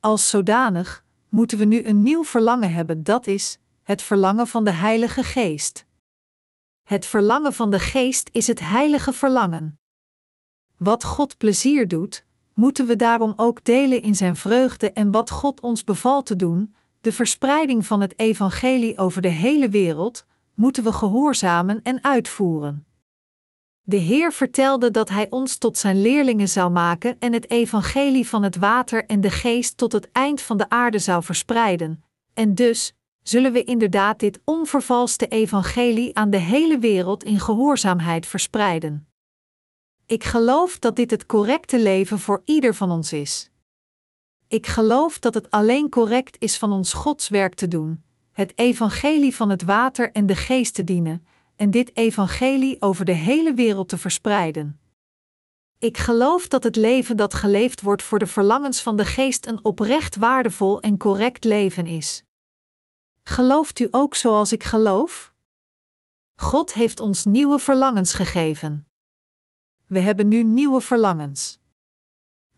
Als 0.00 0.30
zodanig 0.30 1.04
moeten 1.28 1.58
we 1.58 1.64
nu 1.64 1.84
een 1.84 2.02
nieuw 2.02 2.24
verlangen 2.24 2.72
hebben, 2.72 3.02
dat 3.02 3.26
is 3.26 3.58
het 3.82 4.02
verlangen 4.02 4.46
van 4.46 4.64
de 4.64 4.72
Heilige 4.72 5.22
Geest. 5.22 5.86
Het 6.82 7.06
verlangen 7.06 7.52
van 7.52 7.70
de 7.70 7.78
Geest 7.78 8.28
is 8.32 8.46
het 8.46 8.60
heilige 8.60 9.12
verlangen. 9.12 9.80
Wat 10.76 11.04
God 11.04 11.36
plezier 11.36 11.88
doet, 11.88 12.26
moeten 12.58 12.86
we 12.86 12.96
daarom 12.96 13.32
ook 13.36 13.64
delen 13.64 14.02
in 14.02 14.14
zijn 14.14 14.36
vreugde 14.36 14.92
en 14.92 15.10
wat 15.10 15.30
God 15.30 15.60
ons 15.60 15.84
bevalt 15.84 16.26
te 16.26 16.36
doen, 16.36 16.74
de 17.00 17.12
verspreiding 17.12 17.86
van 17.86 18.00
het 18.00 18.18
evangelie 18.18 18.98
over 18.98 19.22
de 19.22 19.28
hele 19.28 19.68
wereld, 19.68 20.24
moeten 20.54 20.84
we 20.84 20.92
gehoorzamen 20.92 21.80
en 21.82 22.04
uitvoeren. 22.04 22.86
De 23.82 23.96
Heer 23.96 24.32
vertelde 24.32 24.90
dat 24.90 25.08
Hij 25.08 25.26
ons 25.30 25.56
tot 25.56 25.78
Zijn 25.78 26.02
leerlingen 26.02 26.48
zou 26.48 26.70
maken 26.70 27.16
en 27.18 27.32
het 27.32 27.50
evangelie 27.50 28.28
van 28.28 28.42
het 28.42 28.56
water 28.56 29.06
en 29.06 29.20
de 29.20 29.30
geest 29.30 29.76
tot 29.76 29.92
het 29.92 30.08
eind 30.12 30.40
van 30.40 30.56
de 30.56 30.68
aarde 30.68 30.98
zou 30.98 31.22
verspreiden, 31.22 32.04
en 32.34 32.54
dus 32.54 32.94
zullen 33.22 33.52
we 33.52 33.64
inderdaad 33.64 34.18
dit 34.20 34.40
onvervalste 34.44 35.26
evangelie 35.26 36.16
aan 36.16 36.30
de 36.30 36.36
hele 36.36 36.78
wereld 36.78 37.24
in 37.24 37.40
gehoorzaamheid 37.40 38.26
verspreiden. 38.26 39.07
Ik 40.08 40.24
geloof 40.24 40.78
dat 40.78 40.96
dit 40.96 41.10
het 41.10 41.26
correcte 41.26 41.78
leven 41.80 42.18
voor 42.18 42.42
ieder 42.44 42.74
van 42.74 42.90
ons 42.90 43.12
is. 43.12 43.50
Ik 44.46 44.66
geloof 44.66 45.18
dat 45.18 45.34
het 45.34 45.50
alleen 45.50 45.88
correct 45.88 46.36
is 46.38 46.58
van 46.58 46.72
ons 46.72 46.92
Gods 46.92 47.28
werk 47.28 47.54
te 47.54 47.68
doen, 47.68 48.02
het 48.32 48.52
evangelie 48.58 49.34
van 49.34 49.50
het 49.50 49.62
water 49.62 50.12
en 50.12 50.26
de 50.26 50.36
geest 50.36 50.74
te 50.74 50.84
dienen, 50.84 51.26
en 51.56 51.70
dit 51.70 51.96
evangelie 51.96 52.82
over 52.82 53.04
de 53.04 53.12
hele 53.12 53.54
wereld 53.54 53.88
te 53.88 53.98
verspreiden. 53.98 54.80
Ik 55.78 55.98
geloof 55.98 56.48
dat 56.48 56.62
het 56.62 56.76
leven 56.76 57.16
dat 57.16 57.34
geleefd 57.34 57.80
wordt 57.80 58.02
voor 58.02 58.18
de 58.18 58.26
verlangens 58.26 58.82
van 58.82 58.96
de 58.96 59.04
geest 59.04 59.46
een 59.46 59.64
oprecht 59.64 60.16
waardevol 60.16 60.80
en 60.80 60.96
correct 60.96 61.44
leven 61.44 61.86
is. 61.86 62.24
Gelooft 63.22 63.78
u 63.78 63.88
ook 63.90 64.14
zoals 64.14 64.52
ik 64.52 64.64
geloof? 64.64 65.34
God 66.34 66.72
heeft 66.72 67.00
ons 67.00 67.24
nieuwe 67.24 67.58
verlangens 67.58 68.12
gegeven. 68.12 68.87
We 69.88 69.98
hebben 69.98 70.28
nu 70.28 70.42
nieuwe 70.42 70.80
verlangens. 70.80 71.58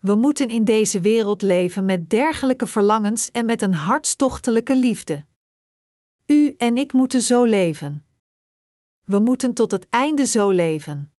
We 0.01 0.15
moeten 0.15 0.49
in 0.49 0.65
deze 0.65 1.01
wereld 1.01 1.43
leven 1.43 1.85
met 1.85 2.11
dergelijke 2.11 2.67
verlangens 2.67 3.31
en 3.31 3.45
met 3.45 3.63
een 3.63 3.75
hartstochtelijke 3.75 4.77
liefde. 4.77 5.25
U 6.27 6.55
en 6.59 6.77
ik 6.77 6.93
moeten 6.93 7.23
zo 7.23 7.45
leven. 7.45 8.05
We 9.05 9.19
moeten 9.19 9.55
tot 9.55 9.71
het 9.71 9.89
einde 9.89 10.27
zo 10.27 10.51
leven. 10.51 11.13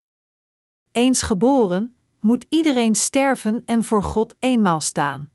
Eens 0.90 1.22
geboren, 1.22 1.96
moet 2.20 2.46
iedereen 2.48 2.94
sterven 2.94 3.62
en 3.64 3.84
voor 3.84 4.02
God 4.02 4.34
eenmaal 4.38 4.80
staan. 4.80 5.30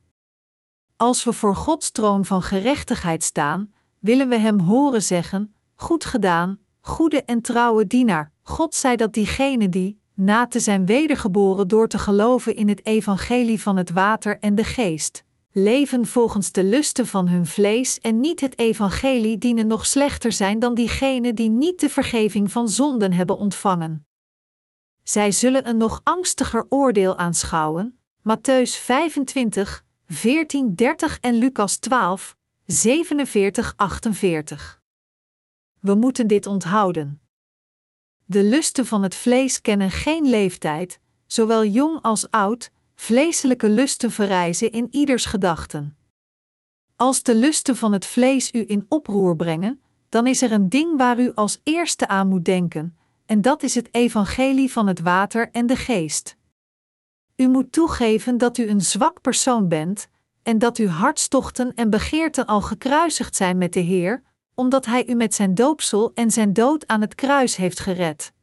Als 0.96 1.24
we 1.24 1.34
voor 1.34 1.56
Gods 1.56 1.92
troon 1.92 2.26
van 2.26 2.42
gerechtigheid 2.42 3.24
staan, 3.24 3.74
willen 4.00 4.30
we 4.30 4.38
Hem 4.38 4.60
horen 4.60 5.04
zeggen: 5.04 5.56
Goed 5.76 6.06
gedaan, 6.06 6.60
goede 6.80 7.24
en 7.24 7.42
trouwe 7.42 7.88
dienaar. 7.88 8.32
God 8.42 8.76
zei 8.76 8.96
dat 8.96 9.14
diegenen 9.14 9.72
die, 9.72 10.00
na 10.18 10.48
te 10.48 10.60
zijn 10.60 10.86
wedergeboren 10.86 11.68
door 11.68 11.88
te 11.88 11.98
geloven 11.98 12.56
in 12.56 12.68
het 12.68 12.86
evangelie 12.86 13.62
van 13.62 13.78
het 13.78 13.90
water 13.90 14.40
en 14.40 14.56
de 14.56 14.64
geest, 14.64 15.24
leven 15.52 16.06
volgens 16.06 16.52
de 16.52 16.64
lusten 16.64 17.08
van 17.08 17.28
hun 17.28 17.46
vlees 17.46 18.00
en 18.00 18.20
niet 18.20 18.40
het 18.40 18.60
evangelie 18.60 19.38
dienen 19.38 19.68
nog 19.68 19.86
slechter 19.86 20.32
zijn 20.32 20.60
dan 20.60 20.74
diegenen 20.74 21.36
die 21.36 21.50
niet 21.50 21.80
de 21.80 21.90
vergeving 21.90 22.52
van 22.52 22.70
zonden 22.70 23.14
hebben 23.14 23.38
ontvangen. 23.38 24.06
Zij 25.04 25.32
zullen 25.32 25.68
een 25.68 25.78
nog 25.78 26.02
angstiger 26.04 26.66
oordeel 26.70 27.18
aanschouwen. 27.18 28.00
Matthäus 28.20 28.72
25, 28.82 29.84
14, 30.08 30.76
30 30.76 31.20
en 31.20 31.34
Lucas 31.34 31.78
12, 31.78 32.38
47, 32.66 33.74
48. 33.76 34.82
We 35.80 35.96
moeten 35.96 36.28
dit 36.28 36.46
onthouden. 36.46 37.22
De 38.30 38.44
lusten 38.44 38.86
van 38.86 39.04
het 39.04 39.16
vlees 39.16 39.62
kennen 39.62 39.92
geen 39.92 40.30
leeftijd, 40.30 41.00
zowel 41.26 41.66
jong 41.66 42.02
als 42.02 42.32
oud, 42.32 42.72
vleeselijke 42.96 43.70
lusten 43.70 44.12
verrijzen 44.12 44.72
in 44.72 44.88
ieders 44.92 45.26
gedachten. 45.26 45.98
Als 46.96 47.24
de 47.24 47.36
lusten 47.36 47.76
van 47.76 47.94
het 47.94 48.06
vlees 48.06 48.54
u 48.54 48.64
in 48.68 48.86
oproer 48.90 49.36
brengen, 49.36 49.82
dan 50.10 50.28
is 50.28 50.42
er 50.42 50.52
een 50.52 50.70
ding 50.70 50.98
waar 50.98 51.20
u 51.20 51.32
als 51.36 51.62
eerste 51.64 52.08
aan 52.08 52.28
moet 52.28 52.46
denken, 52.46 52.98
en 53.26 53.42
dat 53.42 53.64
is 53.64 53.76
het 53.76 53.90
evangelie 53.92 54.72
van 54.72 54.88
het 54.88 55.00
water 55.00 55.50
en 55.52 55.66
de 55.66 55.76
geest. 55.76 56.36
U 57.36 57.48
moet 57.48 57.72
toegeven 57.72 58.38
dat 58.38 58.58
u 58.58 58.68
een 58.68 58.82
zwak 58.82 59.22
persoon 59.22 59.68
bent 59.68 60.08
en 60.44 60.58
dat 60.58 60.78
uw 60.78 60.88
hartstochten 60.88 61.74
en 61.74 61.90
begeerten 61.90 62.46
al 62.46 62.62
gekruisigd 62.62 63.36
zijn 63.36 63.58
met 63.58 63.74
de 63.74 63.80
Heer, 63.80 64.24
omdat 64.60 64.86
Hij 64.86 65.08
u 65.08 65.14
met 65.14 65.34
zijn 65.34 65.56
doopsel 65.56 66.12
en 66.14 66.32
zijn 66.32 66.54
dood 66.54 66.88
aan 66.88 67.02
het 67.02 67.16
kruis 67.16 67.56
heeft 67.56 67.80
gered. 67.80 68.34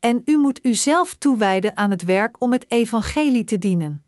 En 0.00 0.22
u 0.24 0.38
moet 0.38 0.64
uzelf 0.64 1.14
toewijden 1.14 1.76
aan 1.76 1.90
het 1.90 2.04
werk 2.04 2.40
om 2.40 2.52
het 2.52 2.70
evangelie 2.70 3.44
te 3.44 3.58
dienen. 3.58 4.04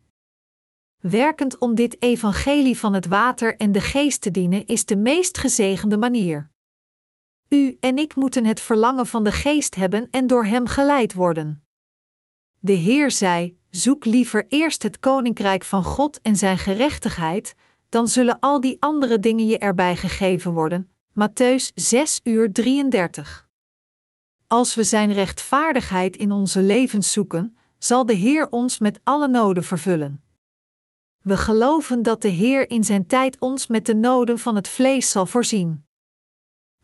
Werkend 1.01 1.59
om 1.59 1.75
dit 1.75 2.03
evangelie 2.03 2.79
van 2.79 2.95
het 2.95 3.07
water 3.07 3.57
en 3.57 3.73
de 3.73 3.81
geest 3.81 4.21
te 4.21 4.31
dienen 4.31 4.67
is 4.67 4.85
de 4.85 4.97
meest 4.97 5.39
gezegende 5.39 5.97
manier. 5.97 6.51
U 7.49 7.77
en 7.81 7.99
ik 7.99 8.15
moeten 8.15 8.45
het 8.45 8.61
verlangen 8.61 9.07
van 9.07 9.25
de 9.25 9.33
geest 9.33 9.75
hebben 9.75 10.09
en 10.11 10.27
door 10.27 10.45
hem 10.45 10.67
geleid 10.67 11.15
worden. 11.15 11.65
De 12.59 12.73
Heer 12.73 13.11
zei: 13.11 13.59
Zoek 13.71 14.05
liever 14.05 14.47
eerst 14.49 14.83
het 14.83 14.99
koninkrijk 14.99 15.65
van 15.65 15.85
God 15.85 16.21
en 16.21 16.37
zijn 16.37 16.59
gerechtigheid, 16.59 17.55
dan 17.89 18.09
zullen 18.09 18.39
al 18.41 18.61
die 18.61 18.77
andere 18.81 19.19
dingen 19.19 19.47
je 19.47 19.59
erbij 19.59 19.97
gegeven 19.97 20.53
worden. 20.53 20.96
Matthäus 21.19 21.73
6 21.75 22.21
uur 22.25 22.53
33. 22.53 23.49
Als 24.47 24.75
we 24.75 24.85
zijn 24.85 25.13
rechtvaardigheid 25.13 26.17
in 26.17 26.33
onze 26.33 26.61
levens 26.61 27.13
zoeken, 27.13 27.57
zal 27.79 28.07
de 28.07 28.13
Heer 28.13 28.51
ons 28.51 28.79
met 28.79 29.01
alle 29.05 29.29
noden 29.29 29.65
vervullen. 29.65 30.23
We 31.23 31.37
geloven 31.37 32.03
dat 32.03 32.23
de 32.23 32.29
Heer 32.29 32.71
in 32.71 32.85
zijn 32.85 33.07
tijd 33.07 33.39
ons 33.39 33.67
met 33.67 33.87
de 33.87 33.95
noden 33.95 34.39
van 34.39 34.57
het 34.57 34.69
vlees 34.69 35.11
zal 35.11 35.27
voorzien. 35.27 35.87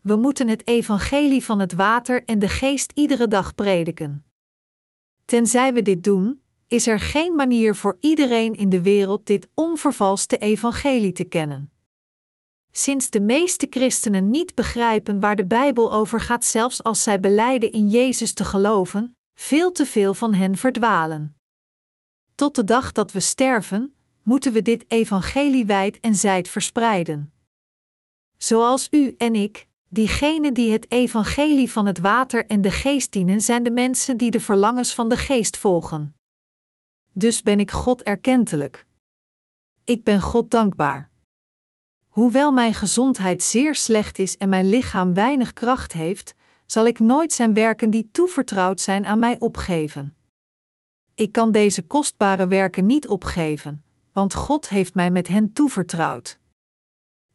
We 0.01 0.15
moeten 0.15 0.47
het 0.47 0.67
evangelie 0.67 1.43
van 1.43 1.59
het 1.59 1.73
water 1.73 2.23
en 2.25 2.39
de 2.39 2.49
geest 2.49 2.91
iedere 2.95 3.27
dag 3.27 3.55
prediken. 3.55 4.25
Tenzij 5.25 5.73
we 5.73 5.81
dit 5.81 6.03
doen, 6.03 6.41
is 6.67 6.87
er 6.87 6.99
geen 6.99 7.35
manier 7.35 7.75
voor 7.75 7.97
iedereen 7.99 8.55
in 8.55 8.69
de 8.69 8.81
wereld 8.81 9.25
dit 9.25 9.47
onvervalste 9.53 10.37
evangelie 10.37 11.11
te 11.11 11.23
kennen. 11.23 11.72
Sinds 12.75 13.09
de 13.09 13.21
meeste 13.21 13.67
christenen 13.69 14.29
niet 14.29 14.55
begrijpen 14.55 15.19
waar 15.19 15.35
de 15.35 15.45
Bijbel 15.45 15.93
over 15.93 16.19
gaat, 16.19 16.45
zelfs 16.45 16.83
als 16.83 17.03
zij 17.03 17.19
beleiden 17.19 17.71
in 17.71 17.89
Jezus 17.89 18.33
te 18.33 18.45
geloven, 18.45 19.17
veel 19.33 19.71
te 19.71 19.85
veel 19.85 20.13
van 20.13 20.33
hen 20.33 20.57
verdwalen. 20.57 21.35
Tot 22.35 22.55
de 22.55 22.63
dag 22.63 22.91
dat 22.91 23.11
we 23.11 23.19
sterven, 23.19 23.95
moeten 24.23 24.53
we 24.53 24.61
dit 24.61 24.85
evangelie 24.87 25.65
wijd 25.65 25.99
en 25.99 26.15
zijd 26.15 26.49
verspreiden. 26.49 27.33
Zoals 28.37 28.87
u 28.91 29.15
en 29.17 29.35
ik, 29.35 29.67
diegenen 29.89 30.53
die 30.53 30.71
het 30.71 30.91
evangelie 30.91 31.71
van 31.71 31.85
het 31.85 31.99
water 31.99 32.45
en 32.45 32.61
de 32.61 32.71
geest 32.71 33.11
dienen, 33.11 33.41
zijn 33.41 33.63
de 33.63 33.71
mensen 33.71 34.17
die 34.17 34.31
de 34.31 34.39
verlangens 34.39 34.93
van 34.93 35.09
de 35.09 35.17
geest 35.17 35.57
volgen. 35.57 36.15
Dus 37.11 37.41
ben 37.41 37.59
ik 37.59 37.71
God 37.71 38.03
erkentelijk. 38.03 38.85
Ik 39.83 40.03
ben 40.03 40.21
God 40.21 40.51
dankbaar. 40.51 41.11
Hoewel 42.13 42.51
mijn 42.51 42.73
gezondheid 42.73 43.43
zeer 43.43 43.75
slecht 43.75 44.19
is 44.19 44.37
en 44.37 44.49
mijn 44.49 44.69
lichaam 44.69 45.13
weinig 45.13 45.53
kracht 45.53 45.93
heeft, 45.93 46.35
zal 46.65 46.85
ik 46.85 46.99
nooit 46.99 47.33
zijn 47.33 47.53
werken 47.53 47.89
die 47.89 48.09
toevertrouwd 48.11 48.81
zijn 48.81 49.05
aan 49.05 49.19
mij 49.19 49.39
opgeven. 49.39 50.15
Ik 51.15 51.31
kan 51.31 51.51
deze 51.51 51.81
kostbare 51.81 52.47
werken 52.47 52.85
niet 52.85 53.07
opgeven, 53.07 53.83
want 54.11 54.33
God 54.33 54.69
heeft 54.69 54.95
mij 54.95 55.11
met 55.11 55.27
hen 55.27 55.53
toevertrouwd. 55.53 56.39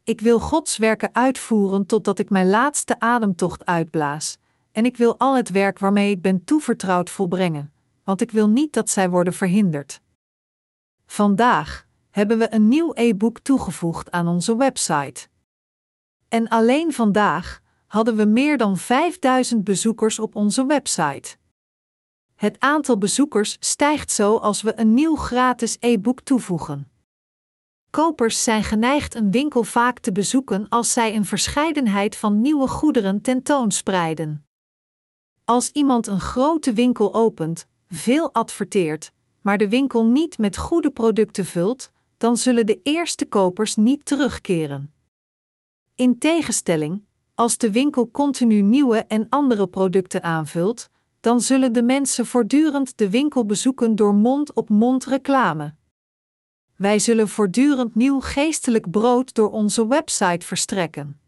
Ik 0.03 0.21
wil 0.21 0.39
Gods 0.39 0.77
werken 0.77 1.15
uitvoeren 1.15 1.85
totdat 1.85 2.19
ik 2.19 2.29
mijn 2.29 2.49
laatste 2.49 2.99
ademtocht 2.99 3.65
uitblaas, 3.65 4.37
en 4.71 4.85
ik 4.85 4.97
wil 4.97 5.17
al 5.17 5.35
het 5.35 5.49
werk 5.49 5.79
waarmee 5.79 6.11
ik 6.11 6.21
ben 6.21 6.43
toevertrouwd 6.43 7.09
volbrengen, 7.09 7.73
want 8.03 8.21
ik 8.21 8.31
wil 8.31 8.49
niet 8.49 8.73
dat 8.73 8.89
zij 8.89 9.09
worden 9.09 9.33
verhinderd. 9.33 10.01
Vandaag 11.05 11.87
hebben 12.09 12.37
we 12.37 12.53
een 12.53 12.67
nieuw 12.67 12.91
e-book 12.93 13.39
toegevoegd 13.39 14.11
aan 14.11 14.27
onze 14.27 14.55
website. 14.55 15.27
En 16.27 16.47
alleen 16.47 16.93
vandaag 16.93 17.59
hadden 17.87 18.15
we 18.15 18.25
meer 18.25 18.57
dan 18.57 18.77
5000 18.77 19.63
bezoekers 19.63 20.19
op 20.19 20.35
onze 20.35 20.65
website. 20.65 21.37
Het 22.35 22.59
aantal 22.59 22.97
bezoekers 22.97 23.57
stijgt 23.59 24.11
zo 24.11 24.35
als 24.35 24.61
we 24.61 24.79
een 24.79 24.93
nieuw 24.93 25.15
gratis 25.15 25.77
e-book 25.79 26.21
toevoegen. 26.21 26.91
Kopers 27.89 28.43
zijn 28.43 28.63
geneigd 28.63 29.15
een 29.15 29.31
winkel 29.31 29.63
vaak 29.63 29.99
te 29.99 30.11
bezoeken 30.11 30.69
als 30.69 30.93
zij 30.93 31.15
een 31.15 31.25
verscheidenheid 31.25 32.15
van 32.15 32.41
nieuwe 32.41 32.67
goederen 32.67 33.21
tentoonspreiden. 33.21 34.45
Als 35.45 35.71
iemand 35.71 36.07
een 36.07 36.19
grote 36.19 36.73
winkel 36.73 37.13
opent, 37.13 37.67
veel 37.87 38.33
adverteert, 38.33 39.11
maar 39.41 39.57
de 39.57 39.69
winkel 39.69 40.05
niet 40.05 40.37
met 40.37 40.57
goede 40.57 40.91
producten 40.91 41.45
vult, 41.45 41.91
dan 42.19 42.37
zullen 42.37 42.65
de 42.65 42.79
eerste 42.83 43.25
kopers 43.25 43.75
niet 43.75 44.05
terugkeren. 44.05 44.93
In 45.95 46.17
tegenstelling, 46.17 47.03
als 47.35 47.57
de 47.57 47.71
winkel 47.71 48.11
continu 48.11 48.61
nieuwe 48.61 48.97
en 48.97 49.25
andere 49.29 49.67
producten 49.67 50.23
aanvult, 50.23 50.89
dan 51.19 51.41
zullen 51.41 51.73
de 51.73 51.83
mensen 51.83 52.25
voortdurend 52.25 52.97
de 52.97 53.09
winkel 53.09 53.45
bezoeken 53.45 53.95
door 53.95 54.13
mond-op-mond 54.13 55.05
reclame. 55.05 55.75
Wij 56.75 56.99
zullen 56.99 57.27
voortdurend 57.27 57.95
nieuw 57.95 58.19
geestelijk 58.19 58.91
brood 58.91 59.33
door 59.33 59.51
onze 59.51 59.87
website 59.87 60.45
verstrekken. 60.45 61.19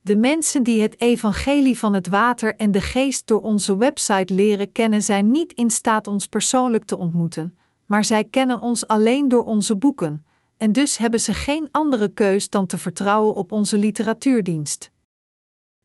De 0.00 0.16
mensen 0.16 0.62
die 0.62 0.82
het 0.82 1.00
evangelie 1.00 1.78
van 1.78 1.94
het 1.94 2.08
water 2.08 2.56
en 2.56 2.70
de 2.70 2.80
geest 2.80 3.26
door 3.26 3.40
onze 3.40 3.76
website 3.76 4.34
leren 4.34 4.72
kennen, 4.72 5.02
zijn 5.02 5.30
niet 5.30 5.52
in 5.52 5.70
staat 5.70 6.06
ons 6.06 6.26
persoonlijk 6.26 6.84
te 6.84 6.96
ontmoeten, 6.96 7.57
maar 7.88 8.04
zij 8.04 8.24
kennen 8.24 8.60
ons 8.60 8.86
alleen 8.86 9.28
door 9.28 9.44
onze 9.44 9.76
boeken, 9.76 10.26
en 10.56 10.72
dus 10.72 10.96
hebben 10.96 11.20
ze 11.20 11.34
geen 11.34 11.68
andere 11.70 12.08
keus 12.08 12.50
dan 12.50 12.66
te 12.66 12.78
vertrouwen 12.78 13.34
op 13.34 13.52
onze 13.52 13.78
literatuurdienst. 13.78 14.90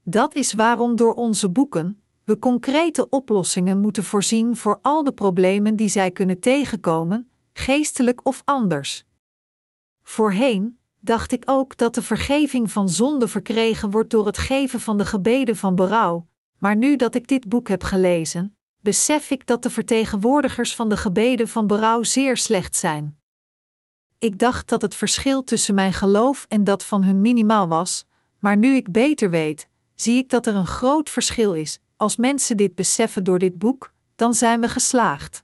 Dat 0.04 0.36
is 0.36 0.54
waarom 0.54 0.96
door 0.96 1.14
onze 1.14 1.50
boeken 1.50 2.04
we 2.24 2.40
concrete 2.40 3.10
oplossingen 3.10 3.80
moeten 3.80 4.04
voorzien 4.04 4.56
voor 4.58 4.80
al 4.82 5.04
de 5.04 5.12
problemen 5.12 5.76
die 5.76 5.88
zij 5.88 6.12
kunnen 6.12 6.40
tegenkomen, 6.40 7.30
geestelijk 7.54 8.26
of 8.26 8.42
anders. 8.46 9.06
Voorheen 10.04 10.80
dacht 11.00 11.32
ik 11.32 11.44
ook 11.46 11.78
dat 11.78 11.96
de 11.96 12.02
vergeving 12.02 12.72
van 12.72 12.90
zonde 12.90 13.28
verkregen 13.28 13.92
wordt 13.92 14.10
door 14.10 14.26
het 14.26 14.38
geven 14.38 14.80
van 14.80 14.98
de 14.98 15.06
gebeden 15.06 15.56
van 15.56 15.76
berouw, 15.76 16.28
maar 16.58 16.76
nu 16.76 16.96
dat 16.96 17.16
ik 17.16 17.28
dit 17.28 17.50
boek 17.50 17.68
heb 17.68 17.84
gelezen, 17.84 18.58
besef 18.84 19.32
ik 19.32 19.46
dat 19.48 19.64
de 19.64 19.70
vertegenwoordigers 19.70 20.76
van 20.76 20.90
de 20.90 20.98
gebeden 20.98 21.48
van 21.48 21.68
berouw 21.68 22.04
zeer 22.04 22.38
slecht 22.38 22.76
zijn. 22.76 23.18
Ik 24.20 24.40
dacht 24.40 24.70
dat 24.70 24.82
het 24.82 24.96
verschil 24.96 25.44
tussen 25.44 25.76
mijn 25.76 25.94
geloof 25.94 26.46
en 26.50 26.64
dat 26.64 26.84
van 26.84 27.04
hun 27.04 27.22
minimaal 27.22 27.68
was, 27.68 28.06
maar 28.40 28.58
nu 28.58 28.76
ik 28.76 28.92
beter 28.92 29.30
weet, 29.30 29.68
zie 29.96 30.18
ik 30.18 30.30
dat 30.30 30.46
er 30.46 30.56
een 30.56 30.68
groot 30.68 31.10
verschil 31.10 31.54
is. 31.54 31.80
Als 31.98 32.16
mensen 32.16 32.58
dit 32.58 32.76
beseffen 32.76 33.24
door 33.24 33.40
dit 33.40 33.58
boek, 33.58 33.94
dan 34.16 34.34
zijn 34.34 34.62
we 34.62 34.70
geslaagd. 34.70 35.44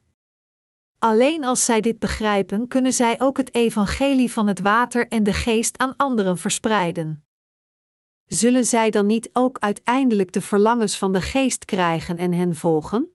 Alleen 0.98 1.44
als 1.44 1.66
zij 1.66 1.82
dit 1.82 2.00
begrijpen, 2.00 2.68
kunnen 2.68 2.94
zij 2.94 3.20
ook 3.20 3.38
het 3.38 3.54
evangelie 3.56 4.32
van 4.32 4.48
het 4.48 4.60
water 4.60 5.08
en 5.08 5.24
de 5.24 5.34
geest 5.34 5.78
aan 5.78 5.96
anderen 5.96 6.38
verspreiden. 6.38 7.24
Zullen 8.26 8.66
zij 8.66 8.90
dan 8.90 9.06
niet 9.06 9.30
ook 9.34 9.60
uiteindelijk 9.60 10.32
de 10.32 10.42
verlangens 10.42 10.98
van 10.98 11.14
de 11.14 11.22
geest 11.22 11.66
krijgen 11.66 12.18
en 12.18 12.34
hen 12.34 12.56
volgen? 12.56 13.14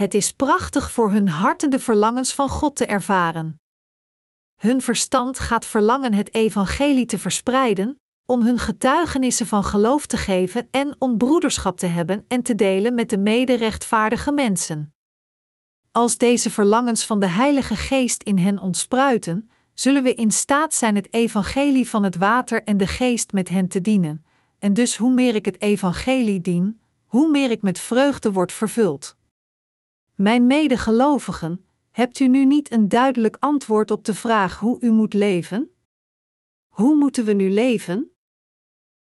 Het 0.00 0.14
is 0.14 0.32
prachtig 0.32 0.90
voor 0.90 1.10
hun 1.10 1.28
harten 1.28 1.70
de 1.70 1.78
verlangens 1.78 2.34
van 2.34 2.48
God 2.48 2.76
te 2.76 2.86
ervaren. 2.86 3.60
Hun 4.56 4.80
verstand 4.80 5.38
gaat 5.38 5.66
verlangen 5.66 6.14
het 6.14 6.34
evangelie 6.34 7.06
te 7.06 7.18
verspreiden, 7.18 8.00
om 8.26 8.42
hun 8.42 8.58
getuigenissen 8.58 9.46
van 9.46 9.64
geloof 9.64 10.06
te 10.06 10.16
geven 10.16 10.68
en 10.70 10.96
om 10.98 11.18
broederschap 11.18 11.78
te 11.78 11.86
hebben 11.86 12.24
en 12.28 12.42
te 12.42 12.54
delen 12.54 12.94
met 12.94 13.10
de 13.10 13.18
mederechtvaardige 13.18 14.32
mensen. 14.32 14.94
Als 15.92 16.16
deze 16.16 16.50
verlangens 16.50 17.06
van 17.06 17.20
de 17.20 17.28
Heilige 17.28 17.76
Geest 17.76 18.22
in 18.22 18.38
hen 18.38 18.58
ontspruiten, 18.58 19.50
zullen 19.74 20.02
we 20.02 20.14
in 20.14 20.30
staat 20.30 20.74
zijn 20.74 20.94
het 20.94 21.12
evangelie 21.12 21.88
van 21.88 22.02
het 22.02 22.16
water 22.16 22.62
en 22.62 22.76
de 22.76 22.86
geest 22.86 23.32
met 23.32 23.48
hen 23.48 23.68
te 23.68 23.80
dienen. 23.80 24.24
En 24.58 24.74
dus 24.74 24.96
hoe 24.96 25.12
meer 25.12 25.34
ik 25.34 25.44
het 25.44 25.60
evangelie 25.60 26.40
dien, 26.40 26.80
hoe 27.06 27.30
meer 27.30 27.50
ik 27.50 27.62
met 27.62 27.78
vreugde 27.78 28.32
word 28.32 28.52
vervuld. 28.52 29.18
Mijn 30.20 30.46
medegelovigen, 30.46 31.64
hebt 31.90 32.18
u 32.18 32.28
nu 32.28 32.44
niet 32.44 32.72
een 32.72 32.88
duidelijk 32.88 33.36
antwoord 33.38 33.90
op 33.90 34.04
de 34.04 34.14
vraag 34.14 34.58
hoe 34.58 34.80
u 34.80 34.90
moet 34.90 35.14
leven? 35.14 35.70
Hoe 36.68 36.94
moeten 36.94 37.24
we 37.24 37.32
nu 37.32 37.50
leven? 37.50 38.10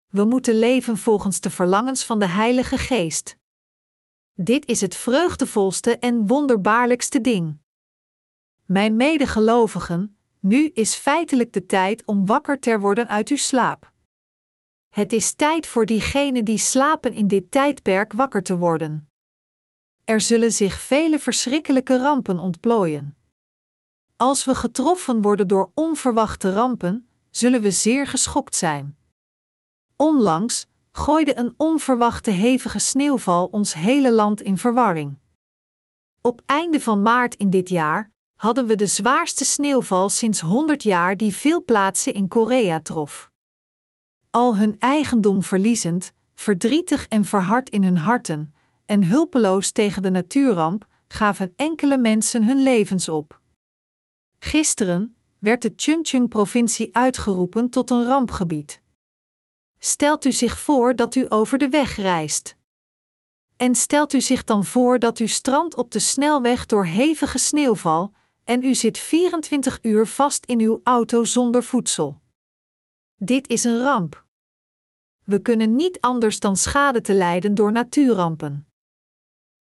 We 0.06 0.24
moeten 0.24 0.58
leven 0.58 0.96
volgens 0.96 1.40
de 1.40 1.50
verlangens 1.50 2.04
van 2.04 2.18
de 2.18 2.26
Heilige 2.26 2.78
Geest. 2.78 3.36
Dit 4.34 4.66
is 4.66 4.80
het 4.80 4.94
vreugdevolste 4.94 5.98
en 5.98 6.26
wonderbaarlijkste 6.26 7.20
ding. 7.20 7.58
Mijn 8.64 8.96
medegelovigen, 8.96 10.16
nu 10.40 10.68
is 10.68 10.94
feitelijk 10.94 11.52
de 11.52 11.66
tijd 11.66 12.04
om 12.04 12.26
wakker 12.26 12.60
te 12.60 12.78
worden 12.78 13.08
uit 13.08 13.28
uw 13.28 13.36
slaap. 13.36 13.92
Het 14.88 15.12
is 15.12 15.32
tijd 15.32 15.66
voor 15.66 15.86
diegenen 15.86 16.44
die 16.44 16.58
slapen 16.58 17.12
in 17.12 17.26
dit 17.26 17.50
tijdperk 17.50 18.12
wakker 18.12 18.42
te 18.42 18.56
worden. 18.56 19.07
Er 20.08 20.20
zullen 20.20 20.52
zich 20.52 20.80
vele 20.80 21.18
verschrikkelijke 21.18 21.98
rampen 21.98 22.38
ontplooien. 22.38 23.16
Als 24.16 24.44
we 24.44 24.54
getroffen 24.54 25.22
worden 25.22 25.48
door 25.48 25.70
onverwachte 25.74 26.52
rampen, 26.52 27.08
zullen 27.30 27.60
we 27.60 27.70
zeer 27.70 28.06
geschokt 28.06 28.54
zijn. 28.54 28.96
Onlangs 29.96 30.66
gooide 30.92 31.36
een 31.36 31.54
onverwachte 31.56 32.30
hevige 32.30 32.78
sneeuwval 32.78 33.46
ons 33.46 33.74
hele 33.74 34.12
land 34.12 34.40
in 34.40 34.58
verwarring. 34.58 35.18
Op 36.20 36.42
einde 36.46 36.80
van 36.80 37.02
maart 37.02 37.34
in 37.34 37.50
dit 37.50 37.68
jaar 37.68 38.10
hadden 38.34 38.66
we 38.66 38.74
de 38.74 38.86
zwaarste 38.86 39.44
sneeuwval 39.44 40.08
sinds 40.08 40.40
100 40.40 40.82
jaar 40.82 41.16
die 41.16 41.34
veel 41.34 41.64
plaatsen 41.64 42.14
in 42.14 42.28
Korea 42.28 42.80
trof. 42.80 43.30
Al 44.30 44.56
hun 44.56 44.76
eigendom 44.78 45.42
verliezend, 45.42 46.12
verdrietig 46.34 47.08
en 47.08 47.24
verhard 47.24 47.70
in 47.70 47.82
hun 47.82 47.98
harten, 47.98 48.52
en 48.88 49.04
hulpeloos 49.04 49.70
tegen 49.70 50.02
de 50.02 50.10
natuurramp, 50.10 50.86
gaven 51.08 51.52
enkele 51.56 51.98
mensen 51.98 52.44
hun 52.44 52.62
levens 52.62 53.08
op. 53.08 53.40
Gisteren 54.38 55.16
werd 55.38 55.62
de 55.62 55.72
Chungcheong-provincie 55.76 56.96
uitgeroepen 56.96 57.70
tot 57.70 57.90
een 57.90 58.04
rampgebied. 58.04 58.82
Stelt 59.78 60.24
u 60.24 60.32
zich 60.32 60.58
voor 60.58 60.96
dat 60.96 61.14
u 61.14 61.26
over 61.28 61.58
de 61.58 61.68
weg 61.68 61.96
reist. 61.96 62.56
En 63.56 63.74
stelt 63.74 64.12
u 64.12 64.20
zich 64.20 64.44
dan 64.44 64.64
voor 64.64 64.98
dat 64.98 65.18
u 65.18 65.26
strandt 65.26 65.74
op 65.74 65.90
de 65.90 65.98
snelweg 65.98 66.66
door 66.66 66.84
hevige 66.84 67.38
sneeuwval 67.38 68.12
en 68.44 68.62
u 68.62 68.74
zit 68.74 68.98
24 68.98 69.78
uur 69.82 70.06
vast 70.06 70.44
in 70.44 70.60
uw 70.60 70.80
auto 70.82 71.24
zonder 71.24 71.62
voedsel. 71.62 72.20
Dit 73.16 73.48
is 73.48 73.64
een 73.64 73.82
ramp. 73.82 74.26
We 75.24 75.42
kunnen 75.42 75.76
niet 75.76 76.00
anders 76.00 76.40
dan 76.40 76.56
schade 76.56 77.00
te 77.00 77.14
lijden 77.14 77.54
door 77.54 77.72
natuurrampen. 77.72 78.67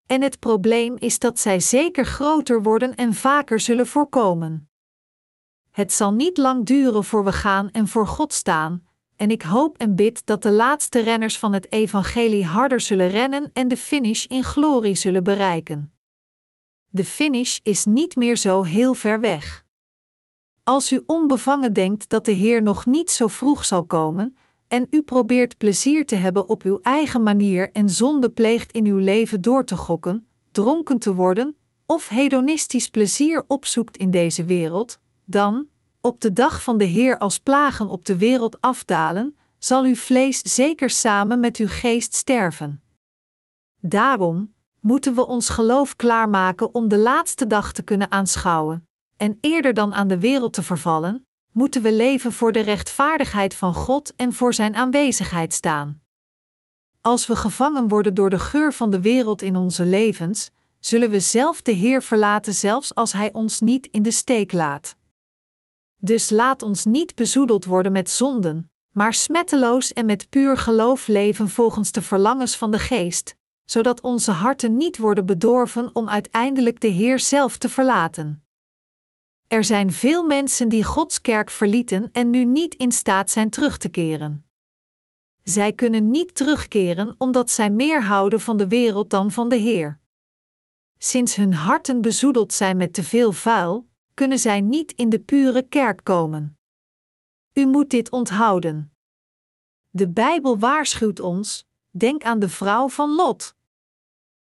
En 0.08 0.22
het 0.22 0.39
probleem 0.39 0.96
is 0.98 1.20
dat 1.20 1.39
zij 1.39 1.60
zeker 1.60 2.06
groter 2.06 2.63
worden 2.63 2.96
en 2.96 3.13
vaker 3.13 3.60
zullen 3.60 3.88
voorkomen. 3.88 4.70
Het 5.72 5.93
zal 5.93 6.13
niet 6.13 6.38
lang 6.38 6.65
duren 6.65 7.04
voor 7.04 7.24
we 7.24 7.32
gaan 7.32 7.72
en 7.72 7.88
voor 7.88 8.08
God 8.08 8.34
staan, 8.34 8.88
en 9.15 9.32
ik 9.32 9.41
hoop 9.41 9.78
en 9.78 9.96
bid 9.96 10.26
dat 10.26 10.43
de 10.43 10.52
laatste 10.52 11.00
renners 11.00 11.39
van 11.39 11.54
het 11.54 11.72
evangelie 11.72 12.46
harder 12.46 12.80
zullen 12.80 13.10
rennen 13.10 13.50
en 13.54 13.67
de 13.67 13.78
finish 13.78 14.26
in 14.26 14.43
glorie 14.43 14.96
zullen 14.96 15.24
bereiken. 15.24 15.93
De 16.88 17.06
finish 17.06 17.60
is 17.63 17.86
niet 17.86 18.15
meer 18.15 18.38
zo 18.38 18.63
heel 18.63 18.93
ver 18.93 19.20
weg. 19.20 19.65
Als 20.63 20.91
u 20.91 21.04
onbevangen 21.06 21.74
denkt 21.74 22.10
dat 22.10 22.26
de 22.26 22.32
Heer 22.32 22.62
nog 22.62 22.86
niet 22.86 23.12
zo 23.12 23.28
vroeg 23.28 23.65
zal 23.65 23.86
komen, 23.86 24.38
en 24.67 24.88
u 24.89 25.01
probeert 25.01 25.58
plezier 25.58 26.06
te 26.06 26.15
hebben 26.15 26.49
op 26.49 26.63
uw 26.63 26.80
eigen 26.82 27.23
manier 27.23 27.71
en 27.71 27.89
zonde 27.89 28.30
pleegt 28.30 28.71
in 28.71 28.86
uw 28.86 28.97
leven 28.97 29.41
door 29.41 29.65
te 29.65 29.77
gokken, 29.77 30.27
dronken 30.51 30.99
te 30.99 31.13
worden, 31.13 31.56
of 31.86 32.08
hedonistisch 32.08 32.89
plezier 32.89 33.43
opzoekt 33.47 33.97
in 33.97 34.12
deze 34.12 34.45
wereld, 34.45 34.99
dan, 35.25 35.67
op 36.01 36.21
de 36.21 36.34
dag 36.34 36.63
van 36.63 36.77
de 36.77 36.86
Heer 36.86 37.17
als 37.17 37.39
plagen 37.39 37.89
op 37.89 38.06
de 38.06 38.17
wereld 38.17 38.62
afdalen, 38.62 39.38
zal 39.58 39.84
uw 39.84 39.95
vlees 39.95 40.39
zeker 40.56 40.89
samen 40.89 41.39
met 41.39 41.58
uw 41.58 41.67
geest 41.69 42.13
sterven. 42.13 42.82
Daarom 43.82 44.53
moeten 44.80 45.15
we 45.15 45.27
ons 45.27 45.49
geloof 45.49 45.95
klaarmaken 45.95 46.73
om 46.73 46.88
de 46.88 46.97
laatste 46.97 47.47
dag 47.47 47.71
te 47.71 47.82
kunnen 47.82 48.12
aanschouwen, 48.12 48.88
en 49.17 49.38
eerder 49.41 49.73
dan 49.73 49.93
aan 49.93 50.08
de 50.08 50.19
wereld 50.19 50.53
te 50.53 50.63
vervallen, 50.63 51.27
moeten 51.58 51.82
we 51.82 51.93
leven 51.93 52.32
voor 52.32 52.52
de 52.52 52.60
rechtvaardigheid 52.60 53.54
van 53.54 53.74
God 53.74 54.13
en 54.15 54.34
voor 54.34 54.54
Zijn 54.54 54.76
aanwezigheid 54.76 55.54
staan. 55.54 56.02
Als 57.02 57.28
we 57.28 57.36
gevangen 57.36 57.88
worden 57.88 58.13
door 58.13 58.30
de 58.30 58.39
geur 58.39 58.74
van 58.74 58.91
de 58.91 59.02
wereld 59.02 59.41
in 59.41 59.56
onze 59.56 59.86
levens, 59.86 60.50
zullen 60.80 61.10
we 61.10 61.20
zelf 61.20 61.62
de 61.62 61.72
Heer 61.72 62.04
verlaten, 62.04 62.54
zelfs 62.54 62.96
als 62.96 63.13
Hij 63.13 63.34
ons 63.34 63.60
niet 63.60 63.88
in 63.91 64.04
de 64.04 64.12
steek 64.12 64.52
laat. 64.52 64.96
Dus 65.96 66.30
laat 66.30 66.62
ons 66.62 66.86
niet 66.86 67.15
bezoedeld 67.15 67.65
worden 67.65 67.91
met 67.91 68.10
zonden, 68.10 68.72
maar 68.91 69.13
smetteloos 69.13 69.93
en 69.93 70.06
met 70.06 70.30
puur 70.30 70.58
geloof 70.58 71.08
leven 71.08 71.50
volgens 71.50 71.91
de 71.91 72.02
verlangens 72.02 72.58
van 72.58 72.72
de 72.72 72.80
Geest, 72.80 73.36
zodat 73.65 74.02
onze 74.02 74.32
harten 74.32 74.78
niet 74.78 74.98
worden 74.98 75.26
bedorven 75.26 75.89
om 75.93 76.10
uiteindelijk 76.10 76.80
de 76.80 76.88
Heer 76.88 77.20
zelf 77.20 77.58
te 77.58 77.70
verlaten. 77.70 78.47
Er 79.48 79.64
zijn 79.64 79.92
veel 79.92 80.24
mensen 80.24 80.70
die 80.70 80.84
Gods 80.84 81.22
kerk 81.22 81.50
verlieten 81.50 82.10
en 82.12 82.30
nu 82.30 82.46
niet 82.46 82.76
in 82.76 82.92
staat 82.92 83.30
zijn 83.30 83.50
terug 83.50 83.78
te 83.78 83.90
keren. 83.90 84.46
Zij 85.44 85.74
kunnen 85.74 86.12
niet 86.12 86.36
terugkeren 86.36 87.16
omdat 87.18 87.50
zij 87.50 87.70
meer 87.70 88.04
houden 88.04 88.40
van 88.40 88.58
de 88.58 88.68
wereld 88.68 89.10
dan 89.10 89.32
van 89.32 89.50
de 89.50 89.56
Heer. 89.56 90.00
Sinds 90.98 91.36
hun 91.36 91.54
harten 91.54 92.02
bezoedeld 92.02 92.54
zijn 92.54 92.78
met 92.78 92.94
te 92.94 93.04
veel 93.04 93.32
vuil, 93.32 93.88
kunnen 94.14 94.40
zij 94.40 94.62
niet 94.62 94.92
in 94.92 95.10
de 95.10 95.20
pure 95.20 95.68
kerk 95.68 96.04
komen. 96.04 96.58
U 97.54 97.66
moet 97.66 97.90
dit 97.90 98.10
onthouden. 98.10 98.94
De 99.90 100.10
Bijbel 100.10 100.60
waarschuwt 100.60 101.20
ons: 101.20 101.66
denk 101.90 102.24
aan 102.24 102.40
de 102.40 102.50
vrouw 102.50 102.90
van 102.90 103.16
Lot. 103.16 103.56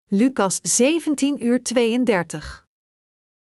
Lucas 0.06 0.58
17 0.62 1.44
uur 1.46 1.62
32. 1.62 2.66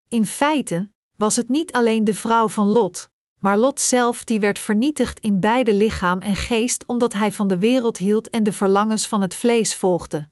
In 0.08 0.26
feite 0.26 0.90
was 1.18 1.36
het 1.36 1.50
niet 1.50 1.72
alleen 1.72 2.04
de 2.04 2.14
vrouw 2.14 2.48
van 2.48 2.68
Lot, 2.68 3.10
maar 3.40 3.58
Lot 3.58 3.80
zelf 3.80 4.24
die 4.24 4.40
werd 4.40 4.60
vernietigd 4.60 5.20
in 5.20 5.40
beide 5.40 5.74
lichaam 5.74 6.20
en 6.20 6.36
geest 6.36 6.84
omdat 6.86 7.14
hij 7.14 7.32
van 7.32 7.48
de 7.48 7.58
wereld 7.58 7.98
hield 7.98 8.30
en 8.30 8.44
de 8.44 8.54
verlangens 8.54 9.08
van 9.08 9.22
het 9.22 9.34
vlees 9.34 9.76
volgde. 9.76 10.30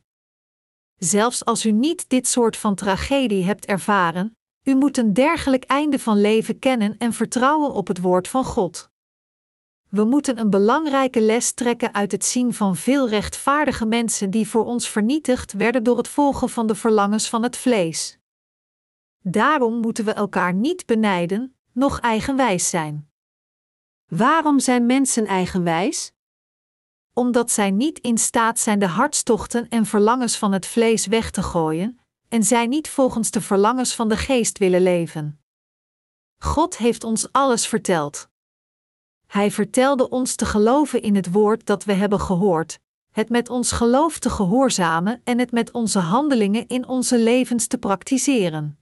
Zelfs 0.95 1.45
als 1.45 1.65
u 1.65 1.71
niet 1.71 2.09
dit 2.09 2.27
soort 2.27 2.57
van 2.57 2.75
tragedie 2.75 3.43
hebt 3.43 3.65
ervaren, 3.65 4.37
u 4.63 4.75
moet 4.75 4.97
een 4.97 5.13
dergelijk 5.13 5.63
einde 5.63 5.99
van 5.99 6.21
leven 6.21 6.59
kennen 6.59 6.97
en 6.97 7.13
vertrouwen 7.13 7.73
op 7.73 7.87
het 7.87 8.01
woord 8.01 8.27
van 8.27 8.43
God. 8.43 8.89
We 9.89 10.03
moeten 10.03 10.39
een 10.39 10.49
belangrijke 10.49 11.21
les 11.21 11.53
trekken 11.53 11.93
uit 11.93 12.11
het 12.11 12.25
zien 12.25 12.53
van 12.53 12.75
veel 12.75 13.09
rechtvaardige 13.09 13.85
mensen 13.85 14.29
die 14.29 14.47
voor 14.47 14.65
ons 14.65 14.89
vernietigd 14.89 15.53
werden 15.53 15.83
door 15.83 15.97
het 15.97 16.07
volgen 16.07 16.49
van 16.49 16.67
de 16.67 16.75
verlangens 16.75 17.29
van 17.29 17.43
het 17.43 17.57
vlees. 17.57 18.17
Daarom 19.27 19.79
moeten 19.79 20.05
we 20.05 20.13
elkaar 20.13 20.53
niet 20.53 20.85
benijden, 20.85 21.55
noch 21.71 21.99
eigenwijs 21.99 22.69
zijn. 22.69 23.09
Waarom 24.07 24.59
zijn 24.59 24.85
mensen 24.85 25.25
eigenwijs? 25.25 26.11
Omdat 27.13 27.51
zij 27.51 27.71
niet 27.71 27.99
in 27.99 28.17
staat 28.17 28.59
zijn 28.59 28.79
de 28.79 28.87
hartstochten 28.87 29.69
en 29.69 29.85
verlangens 29.85 30.37
van 30.37 30.51
het 30.51 30.65
vlees 30.65 31.05
weg 31.05 31.31
te 31.31 31.43
gooien, 31.43 31.99
en 32.29 32.43
zij 32.43 32.67
niet 32.67 32.89
volgens 32.89 33.31
de 33.31 33.41
verlangens 33.41 33.95
van 33.95 34.09
de 34.09 34.17
geest 34.17 34.57
willen 34.57 34.81
leven. 34.81 35.39
God 36.37 36.77
heeft 36.77 37.03
ons 37.03 37.31
alles 37.31 37.67
verteld. 37.67 38.29
Hij 39.27 39.51
vertelde 39.51 40.09
ons 40.09 40.35
te 40.35 40.45
geloven 40.45 41.01
in 41.01 41.15
het 41.15 41.31
woord 41.31 41.65
dat 41.65 41.83
we 41.83 41.93
hebben 41.93 42.19
gehoord, 42.19 42.79
het 43.11 43.29
met 43.29 43.49
ons 43.49 43.71
geloof 43.71 44.19
te 44.19 44.29
gehoorzamen 44.29 45.21
en 45.23 45.39
het 45.39 45.51
met 45.51 45.71
onze 45.71 45.99
handelingen 45.99 46.67
in 46.67 46.87
onze 46.87 47.19
levens 47.19 47.67
te 47.67 47.77
praktiseren. 47.77 48.79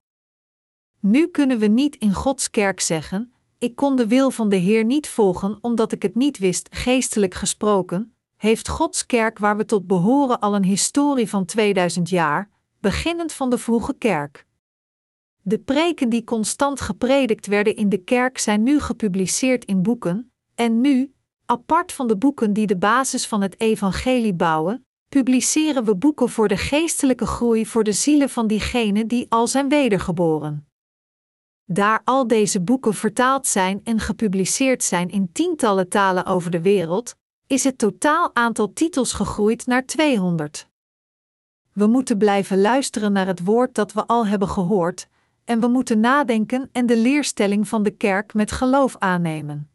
Nu 1.06 1.28
kunnen 1.28 1.60
we 1.60 1.66
niet 1.66 1.96
in 1.96 2.14
Gods 2.14 2.50
kerk 2.50 2.80
zeggen: 2.80 3.34
Ik 3.58 3.76
kon 3.76 3.96
de 3.96 4.08
wil 4.08 4.32
van 4.32 4.50
de 4.50 4.56
Heer 4.56 4.86
niet 4.86 5.08
volgen 5.08 5.58
omdat 5.62 5.92
ik 5.92 6.02
het 6.02 6.16
niet 6.16 6.38
wist, 6.38 6.68
geestelijk 6.72 7.34
gesproken, 7.34 8.16
heeft 8.36 8.68
Gods 8.68 9.06
kerk 9.06 9.40
waar 9.40 9.58
we 9.58 9.66
tot 9.66 9.88
behoren 9.88 10.40
al 10.40 10.56
een 10.56 10.64
historie 10.64 11.30
van 11.30 11.46
2000 11.46 12.10
jaar, 12.10 12.50
beginnend 12.80 13.34
van 13.34 13.50
de 13.50 13.58
vroege 13.58 13.94
kerk. 13.98 14.46
De 15.42 15.60
preken 15.60 16.10
die 16.10 16.24
constant 16.24 16.82
gepredikt 16.82 17.48
werden 17.48 17.76
in 17.76 17.90
de 17.90 18.04
kerk 18.04 18.38
zijn 18.38 18.64
nu 18.64 18.80
gepubliceerd 18.80 19.66
in 19.66 19.82
boeken, 19.82 20.32
en 20.56 20.82
nu, 20.82 21.14
apart 21.46 21.92
van 21.92 22.08
de 22.08 22.18
boeken 22.18 22.54
die 22.54 22.68
de 22.68 22.78
basis 22.78 23.28
van 23.28 23.42
het 23.42 23.60
evangelie 23.60 24.34
bouwen, 24.34 24.86
publiceren 25.10 25.84
we 25.84 25.96
boeken 25.96 26.30
voor 26.30 26.48
de 26.48 26.58
geestelijke 26.58 27.26
groei 27.26 27.66
voor 27.66 27.84
de 27.84 27.92
zielen 27.92 28.30
van 28.30 28.48
diegenen 28.48 29.08
die 29.08 29.26
al 29.30 29.48
zijn 29.48 29.70
wedergeboren. 29.70 30.68
Daar 31.66 32.02
al 32.04 32.28
deze 32.28 32.62
boeken 32.62 32.94
vertaald 32.94 33.48
zijn 33.48 33.82
en 33.84 34.00
gepubliceerd 34.00 34.84
zijn 34.84 35.10
in 35.10 35.32
tientallen 35.32 35.90
talen 35.90 36.26
over 36.26 36.52
de 36.52 36.62
wereld, 36.62 37.16
is 37.48 37.64
het 37.64 37.78
totaal 37.78 38.36
aantal 38.36 38.74
titels 38.74 39.14
gegroeid 39.14 39.66
naar 39.66 39.86
200. 39.86 40.68
We 41.74 41.88
moeten 41.88 42.18
blijven 42.18 42.62
luisteren 42.62 43.12
naar 43.12 43.28
het 43.28 43.44
woord 43.44 43.76
dat 43.76 43.94
we 43.94 44.06
al 44.06 44.28
hebben 44.28 44.48
gehoord, 44.48 45.08
en 45.46 45.60
we 45.60 45.68
moeten 45.68 46.00
nadenken 46.00 46.70
en 46.72 46.86
de 46.86 46.98
leerstelling 46.98 47.68
van 47.68 47.84
de 47.84 47.92
kerk 47.92 48.34
met 48.34 48.52
geloof 48.52 48.96
aannemen. 48.98 49.70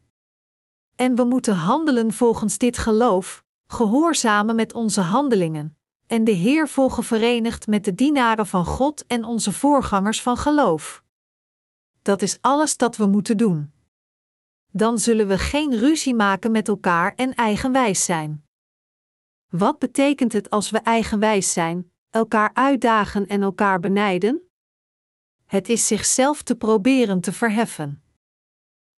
En 0.97 1.15
we 1.15 1.25
moeten 1.25 1.55
handelen 1.55 2.13
volgens 2.13 2.59
dit 2.59 2.79
geloof, 2.79 3.45
gehoorzamen 3.67 4.57
met 4.57 4.73
onze 4.73 5.01
handelingen, 5.01 5.77
en 6.07 6.25
de 6.25 6.31
Heer 6.31 6.69
volgen 6.69 7.05
verenigd 7.05 7.67
met 7.67 7.85
de 7.85 7.95
dienaren 7.95 8.47
van 8.47 8.65
God 8.65 9.07
en 9.07 9.25
onze 9.25 9.53
voorgangers 9.53 10.23
van 10.23 10.37
geloof. 10.37 11.03
Dat 12.03 12.23
is 12.23 12.39
alles 12.41 12.77
dat 12.77 12.97
we 12.97 13.07
moeten 13.07 13.37
doen. 13.37 13.73
Dan 14.73 14.99
zullen 14.99 15.29
we 15.29 15.39
geen 15.39 15.79
ruzie 15.79 16.15
maken 16.15 16.51
met 16.51 16.69
elkaar 16.69 17.15
en 17.15 17.35
eigenwijs 17.35 18.05
zijn. 18.05 18.45
Wat 19.49 19.79
betekent 19.79 20.33
het 20.33 20.51
als 20.51 20.71
we 20.71 20.79
eigenwijs 20.79 21.53
zijn, 21.53 21.93
elkaar 22.11 22.51
uitdagen 22.55 23.27
en 23.27 23.43
elkaar 23.43 23.81
benijden? 23.81 24.43
Het 25.47 25.69
is 25.69 25.87
zichzelf 25.87 26.43
te 26.43 26.55
proberen 26.55 27.21
te 27.21 27.33
verheffen. 27.33 28.03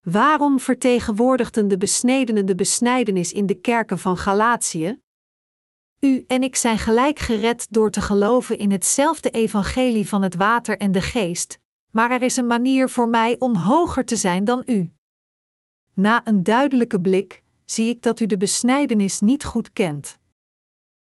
Waarom 0.00 0.60
vertegenwoordigden 0.60 1.68
de 1.68 1.76
besnedenen 1.76 2.46
de 2.46 2.54
besnijdenis 2.54 3.32
in 3.32 3.46
de 3.46 3.54
kerken 3.54 3.98
van 3.98 4.16
Galatië? 4.16 5.00
U 6.00 6.24
en 6.26 6.42
ik 6.42 6.56
zijn 6.56 6.78
gelijk 6.78 7.18
gered 7.18 7.66
door 7.70 7.90
te 7.90 8.00
geloven 8.00 8.58
in 8.58 8.70
hetzelfde 8.70 9.30
evangelie 9.30 10.08
van 10.08 10.22
het 10.22 10.34
water 10.34 10.78
en 10.78 10.92
de 10.92 11.00
geest, 11.00 11.58
maar 11.90 12.10
er 12.10 12.22
is 12.22 12.36
een 12.36 12.46
manier 12.46 12.88
voor 12.88 13.08
mij 13.08 13.36
om 13.38 13.56
hoger 13.56 14.04
te 14.04 14.16
zijn 14.16 14.44
dan 14.44 14.62
u. 14.66 14.90
Na 15.94 16.26
een 16.26 16.42
duidelijke 16.42 17.00
blik 17.00 17.42
zie 17.64 17.88
ik 17.88 18.02
dat 18.02 18.20
u 18.20 18.26
de 18.26 18.36
besnijdenis 18.36 19.20
niet 19.20 19.44
goed 19.44 19.72
kent. 19.72 20.18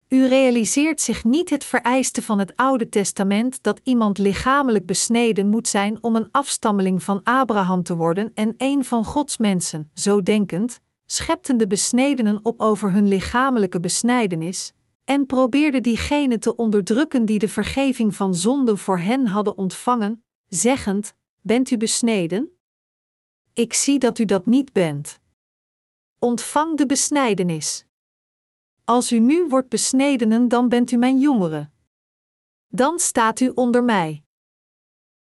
U 0.09 0.27
realiseert 0.27 1.01
zich 1.01 1.25
niet 1.25 1.51
het 1.51 1.65
vereiste 1.65 2.23
van 2.23 2.39
het 2.39 2.57
Oude 2.57 2.89
Testament 2.89 3.63
dat 3.63 3.81
iemand 3.83 4.19
lichamelijk 4.19 4.87
besneden 4.87 5.49
moet 5.49 5.69
zijn 5.69 5.99
om 6.01 6.17
een 6.17 6.29
afstammeling 6.31 7.03
van 7.03 7.21
Abraham 7.23 7.83
te 7.83 7.97
worden 7.97 8.31
en 8.35 8.55
een 8.57 8.85
van 8.85 9.05
Gods 9.05 9.37
mensen, 9.37 9.91
zo 9.95 10.23
denkend, 10.23 10.81
schepten 11.07 11.57
de 11.57 11.67
besnedenen 11.67 12.41
op 12.43 12.61
over 12.61 12.93
hun 12.93 13.09
lichamelijke 13.09 13.81
besnijdenis, 13.81 14.73
en 15.05 15.27
probeerden 15.27 15.83
diegenen 15.83 16.41
te 16.41 16.57
onderdrukken 16.57 17.25
die 17.25 17.39
de 17.39 17.49
vergeving 17.49 18.15
van 18.15 18.35
zonden 18.35 18.79
voor 18.79 18.99
hen 18.99 19.27
hadden 19.27 19.57
ontvangen, 19.57 20.25
zeggend: 20.55 21.15
Bent 21.41 21.71
u 21.71 21.77
besneden? 21.77 22.59
Ik 23.53 23.73
zie 23.73 23.99
dat 23.99 24.19
u 24.19 24.25
dat 24.25 24.47
niet 24.47 24.73
bent. 24.73 25.21
Ontvang 26.19 26.77
de 26.77 26.87
besnijdenis. 26.87 27.85
Als 28.85 29.13
u 29.13 29.19
nu 29.19 29.47
wordt 29.49 29.69
besnedenen, 29.69 30.49
dan 30.49 30.69
bent 30.69 30.91
u 30.91 30.97
mijn 30.97 31.19
jongere. 31.19 31.71
Dan 32.69 32.99
staat 32.99 33.41
u 33.41 33.49
onder 33.49 33.85
mij. 33.85 34.25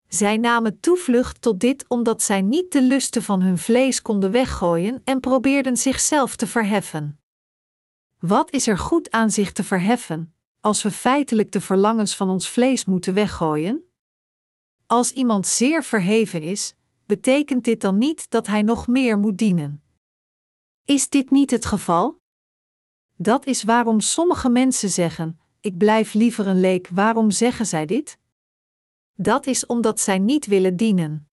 Zij 0.08 0.36
namen 0.36 0.80
toevlucht 0.80 1.40
tot 1.40 1.60
dit 1.60 1.88
omdat 1.88 2.22
zij 2.22 2.42
niet 2.42 2.72
de 2.72 2.82
lusten 2.82 3.22
van 3.22 3.42
hun 3.42 3.58
vlees 3.58 4.02
konden 4.02 4.30
weggooien 4.30 5.00
en 5.04 5.20
probeerden 5.20 5.76
zichzelf 5.76 6.36
te 6.36 6.46
verheffen. 6.46 7.20
Wat 8.18 8.50
is 8.50 8.66
er 8.66 8.78
goed 8.78 9.10
aan 9.10 9.30
zich 9.30 9.52
te 9.52 9.64
verheffen, 9.64 10.34
als 10.60 10.82
we 10.82 10.90
feitelijk 10.90 11.52
de 11.52 11.60
verlangens 11.60 12.16
van 12.16 12.28
ons 12.28 12.48
vlees 12.48 12.84
moeten 12.84 13.14
weggooien? 13.14 13.91
Als 14.92 15.12
iemand 15.12 15.46
zeer 15.46 15.84
verheven 15.84 16.42
is, 16.42 16.74
betekent 17.06 17.64
dit 17.64 17.80
dan 17.80 17.98
niet 17.98 18.30
dat 18.30 18.46
hij 18.46 18.62
nog 18.62 18.86
meer 18.86 19.18
moet 19.18 19.38
dienen. 19.38 19.82
Is 20.84 21.08
dit 21.08 21.30
niet 21.30 21.50
het 21.50 21.64
geval? 21.64 22.20
Dat 23.16 23.46
is 23.46 23.62
waarom 23.62 24.00
sommige 24.00 24.48
mensen 24.48 24.88
zeggen: 24.88 25.40
Ik 25.60 25.76
blijf 25.76 26.14
liever 26.14 26.46
een 26.46 26.60
leek. 26.60 26.88
Waarom 26.88 27.30
zeggen 27.30 27.66
zij 27.66 27.86
dit? 27.86 28.18
Dat 29.14 29.46
is 29.46 29.66
omdat 29.66 30.00
zij 30.00 30.18
niet 30.18 30.46
willen 30.46 30.76
dienen. 30.76 31.28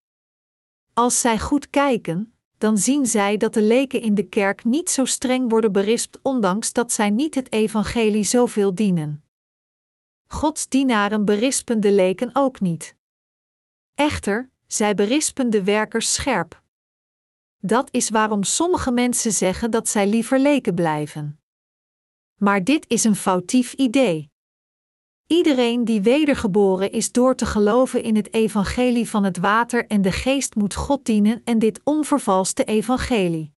Als 0.92 1.20
zij 1.20 1.38
goed 1.38 1.70
kijken, 1.70 2.34
dan 2.58 2.78
zien 2.78 3.06
zij 3.06 3.36
dat 3.36 3.54
de 3.54 3.62
leken 3.62 4.00
in 4.00 4.14
de 4.14 4.28
kerk 4.28 4.64
niet 4.64 4.90
zo 4.90 5.04
streng 5.04 5.50
worden 5.50 5.72
berispt, 5.72 6.18
ondanks 6.22 6.72
dat 6.72 6.92
zij 6.92 7.10
niet 7.10 7.34
het 7.34 7.52
evangelie 7.52 8.24
zoveel 8.24 8.74
dienen. 8.74 9.24
Gods 10.26 10.68
dienaren 10.68 11.24
berispen 11.24 11.80
de 11.80 11.92
leken 11.92 12.30
ook 12.32 12.60
niet. 12.60 12.98
Echter, 14.00 14.50
zij 14.66 14.94
berispen 14.94 15.50
de 15.50 15.64
werkers 15.64 16.14
scherp. 16.14 16.62
Dat 17.58 17.88
is 17.90 18.10
waarom 18.10 18.42
sommige 18.42 18.90
mensen 18.90 19.32
zeggen 19.32 19.70
dat 19.70 19.88
zij 19.88 20.06
liever 20.06 20.38
leken 20.38 20.74
blijven. 20.74 21.40
Maar 22.36 22.64
dit 22.64 22.84
is 22.88 23.04
een 23.04 23.16
foutief 23.16 23.72
idee. 23.72 24.30
Iedereen 25.26 25.84
die 25.84 26.00
wedergeboren 26.00 26.92
is 26.92 27.12
door 27.12 27.34
te 27.34 27.46
geloven 27.46 28.02
in 28.02 28.16
het 28.16 28.34
evangelie 28.34 29.08
van 29.08 29.24
het 29.24 29.36
water 29.36 29.86
en 29.86 30.02
de 30.02 30.12
geest 30.12 30.54
moet 30.54 30.74
God 30.74 31.04
dienen 31.04 31.40
en 31.44 31.58
dit 31.58 31.80
onvervalste 31.84 32.64
evangelie. 32.64 33.52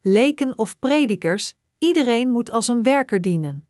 Leken 0.00 0.58
of 0.58 0.78
predikers, 0.78 1.54
iedereen 1.78 2.30
moet 2.30 2.50
als 2.50 2.68
een 2.68 2.82
werker 2.82 3.20
dienen. 3.20 3.69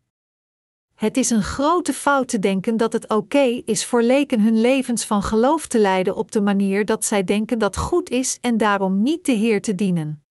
Het 1.00 1.16
is 1.16 1.30
een 1.30 1.42
grote 1.42 1.92
fout 1.92 2.28
te 2.28 2.38
denken 2.38 2.76
dat 2.76 2.92
het 2.92 3.08
oké 3.08 3.62
is 3.64 3.84
voor 3.84 4.02
leken 4.02 4.40
hun 4.40 4.60
levens 4.60 5.04
van 5.04 5.22
geloof 5.22 5.66
te 5.66 5.78
leiden 5.78 6.16
op 6.16 6.32
de 6.32 6.40
manier 6.40 6.84
dat 6.84 7.04
zij 7.04 7.24
denken 7.24 7.58
dat 7.58 7.76
goed 7.76 8.10
is 8.10 8.38
en 8.40 8.56
daarom 8.56 9.02
niet 9.02 9.24
de 9.24 9.32
Heer 9.32 9.62
te 9.62 9.74
dienen. 9.74 10.24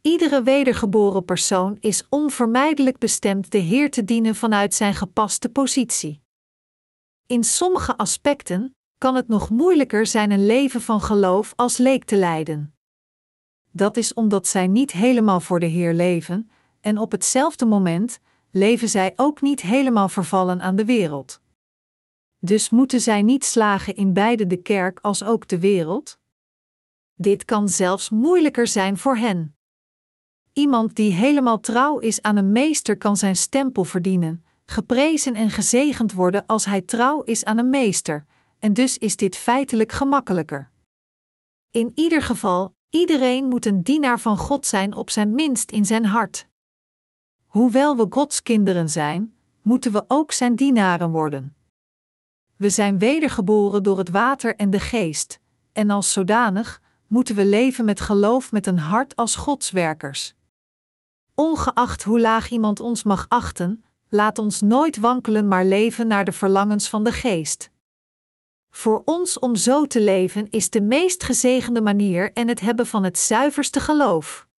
Iedere 0.00 0.42
wedergeboren 0.42 1.24
persoon 1.24 1.76
is 1.80 2.06
onvermijdelijk 2.08 2.98
bestemd 2.98 3.50
de 3.50 3.58
Heer 3.58 3.90
te 3.90 4.04
dienen 4.04 4.34
vanuit 4.34 4.74
zijn 4.74 4.94
gepaste 4.94 5.48
positie. 5.48 6.22
In 7.26 7.44
sommige 7.44 7.96
aspecten 7.96 8.76
kan 8.98 9.14
het 9.14 9.28
nog 9.28 9.50
moeilijker 9.50 10.06
zijn 10.06 10.30
een 10.30 10.46
leven 10.46 10.80
van 10.80 11.00
geloof 11.00 11.52
als 11.56 11.76
leek 11.76 12.04
te 12.04 12.16
leiden. 12.16 12.74
Dat 13.70 13.96
is 13.96 14.14
omdat 14.14 14.46
zij 14.46 14.66
niet 14.66 14.92
helemaal 14.92 15.40
voor 15.40 15.60
de 15.60 15.66
Heer 15.66 15.92
leven, 15.92 16.50
en 16.80 16.98
op 16.98 17.12
hetzelfde 17.12 17.66
moment 17.66 18.20
leven 18.52 18.88
zij 18.88 19.12
ook 19.16 19.40
niet 19.40 19.60
helemaal 19.60 20.08
vervallen 20.08 20.60
aan 20.60 20.76
de 20.76 20.84
wereld. 20.84 21.40
Dus 22.38 22.70
moeten 22.70 23.00
zij 23.00 23.22
niet 23.22 23.44
slagen 23.44 23.94
in 23.94 24.12
beide 24.12 24.46
de 24.46 24.56
kerk 24.56 24.98
als 25.00 25.22
ook 25.22 25.48
de 25.48 25.58
wereld? 25.58 26.18
Dit 27.14 27.44
kan 27.44 27.68
zelfs 27.68 28.10
moeilijker 28.10 28.66
zijn 28.66 28.98
voor 28.98 29.16
hen. 29.16 29.56
Iemand 30.52 30.94
die 30.94 31.12
helemaal 31.12 31.60
trouw 31.60 31.98
is 31.98 32.22
aan 32.22 32.36
een 32.36 32.52
meester 32.52 32.96
kan 32.96 33.16
zijn 33.16 33.36
stempel 33.36 33.84
verdienen, 33.84 34.44
geprezen 34.66 35.34
en 35.34 35.50
gezegend 35.50 36.12
worden 36.12 36.46
als 36.46 36.64
hij 36.64 36.80
trouw 36.80 37.22
is 37.22 37.44
aan 37.44 37.58
een 37.58 37.70
meester, 37.70 38.26
en 38.58 38.72
dus 38.72 38.98
is 38.98 39.16
dit 39.16 39.36
feitelijk 39.36 39.92
gemakkelijker. 39.92 40.70
In 41.70 41.92
ieder 41.94 42.22
geval, 42.22 42.74
iedereen 42.90 43.44
moet 43.44 43.66
een 43.66 43.82
dienaar 43.82 44.20
van 44.20 44.36
God 44.36 44.66
zijn 44.66 44.94
op 44.94 45.10
zijn 45.10 45.34
minst 45.34 45.70
in 45.70 45.84
zijn 45.84 46.04
hart. 46.04 46.50
Hoewel 47.52 47.96
we 47.96 48.06
Gods 48.10 48.42
kinderen 48.42 48.88
zijn, 48.88 49.34
moeten 49.62 49.92
we 49.92 50.04
ook 50.08 50.32
zijn 50.32 50.56
dienaren 50.56 51.10
worden. 51.10 51.56
We 52.56 52.70
zijn 52.70 52.98
wedergeboren 52.98 53.82
door 53.82 53.98
het 53.98 54.10
water 54.10 54.56
en 54.56 54.70
de 54.70 54.80
geest, 54.80 55.40
en 55.72 55.90
als 55.90 56.12
zodanig 56.12 56.80
moeten 57.06 57.34
we 57.34 57.44
leven 57.44 57.84
met 57.84 58.00
geloof 58.00 58.52
met 58.52 58.66
een 58.66 58.78
hart 58.78 59.16
als 59.16 59.36
Godswerkers. 59.36 60.34
Ongeacht 61.34 62.02
hoe 62.02 62.20
laag 62.20 62.50
iemand 62.50 62.80
ons 62.80 63.02
mag 63.02 63.26
achten, 63.28 63.84
laat 64.08 64.38
ons 64.38 64.60
nooit 64.60 64.96
wankelen, 64.96 65.48
maar 65.48 65.64
leven 65.64 66.06
naar 66.06 66.24
de 66.24 66.32
verlangens 66.32 66.88
van 66.88 67.04
de 67.04 67.12
geest. 67.12 67.70
Voor 68.70 69.02
ons 69.04 69.38
om 69.38 69.56
zo 69.56 69.86
te 69.86 70.00
leven 70.00 70.50
is 70.50 70.70
de 70.70 70.82
meest 70.82 71.22
gezegende 71.22 71.80
manier 71.80 72.32
en 72.32 72.48
het 72.48 72.60
hebben 72.60 72.86
van 72.86 73.04
het 73.04 73.18
zuiverste 73.18 73.80
geloof. 73.80 74.50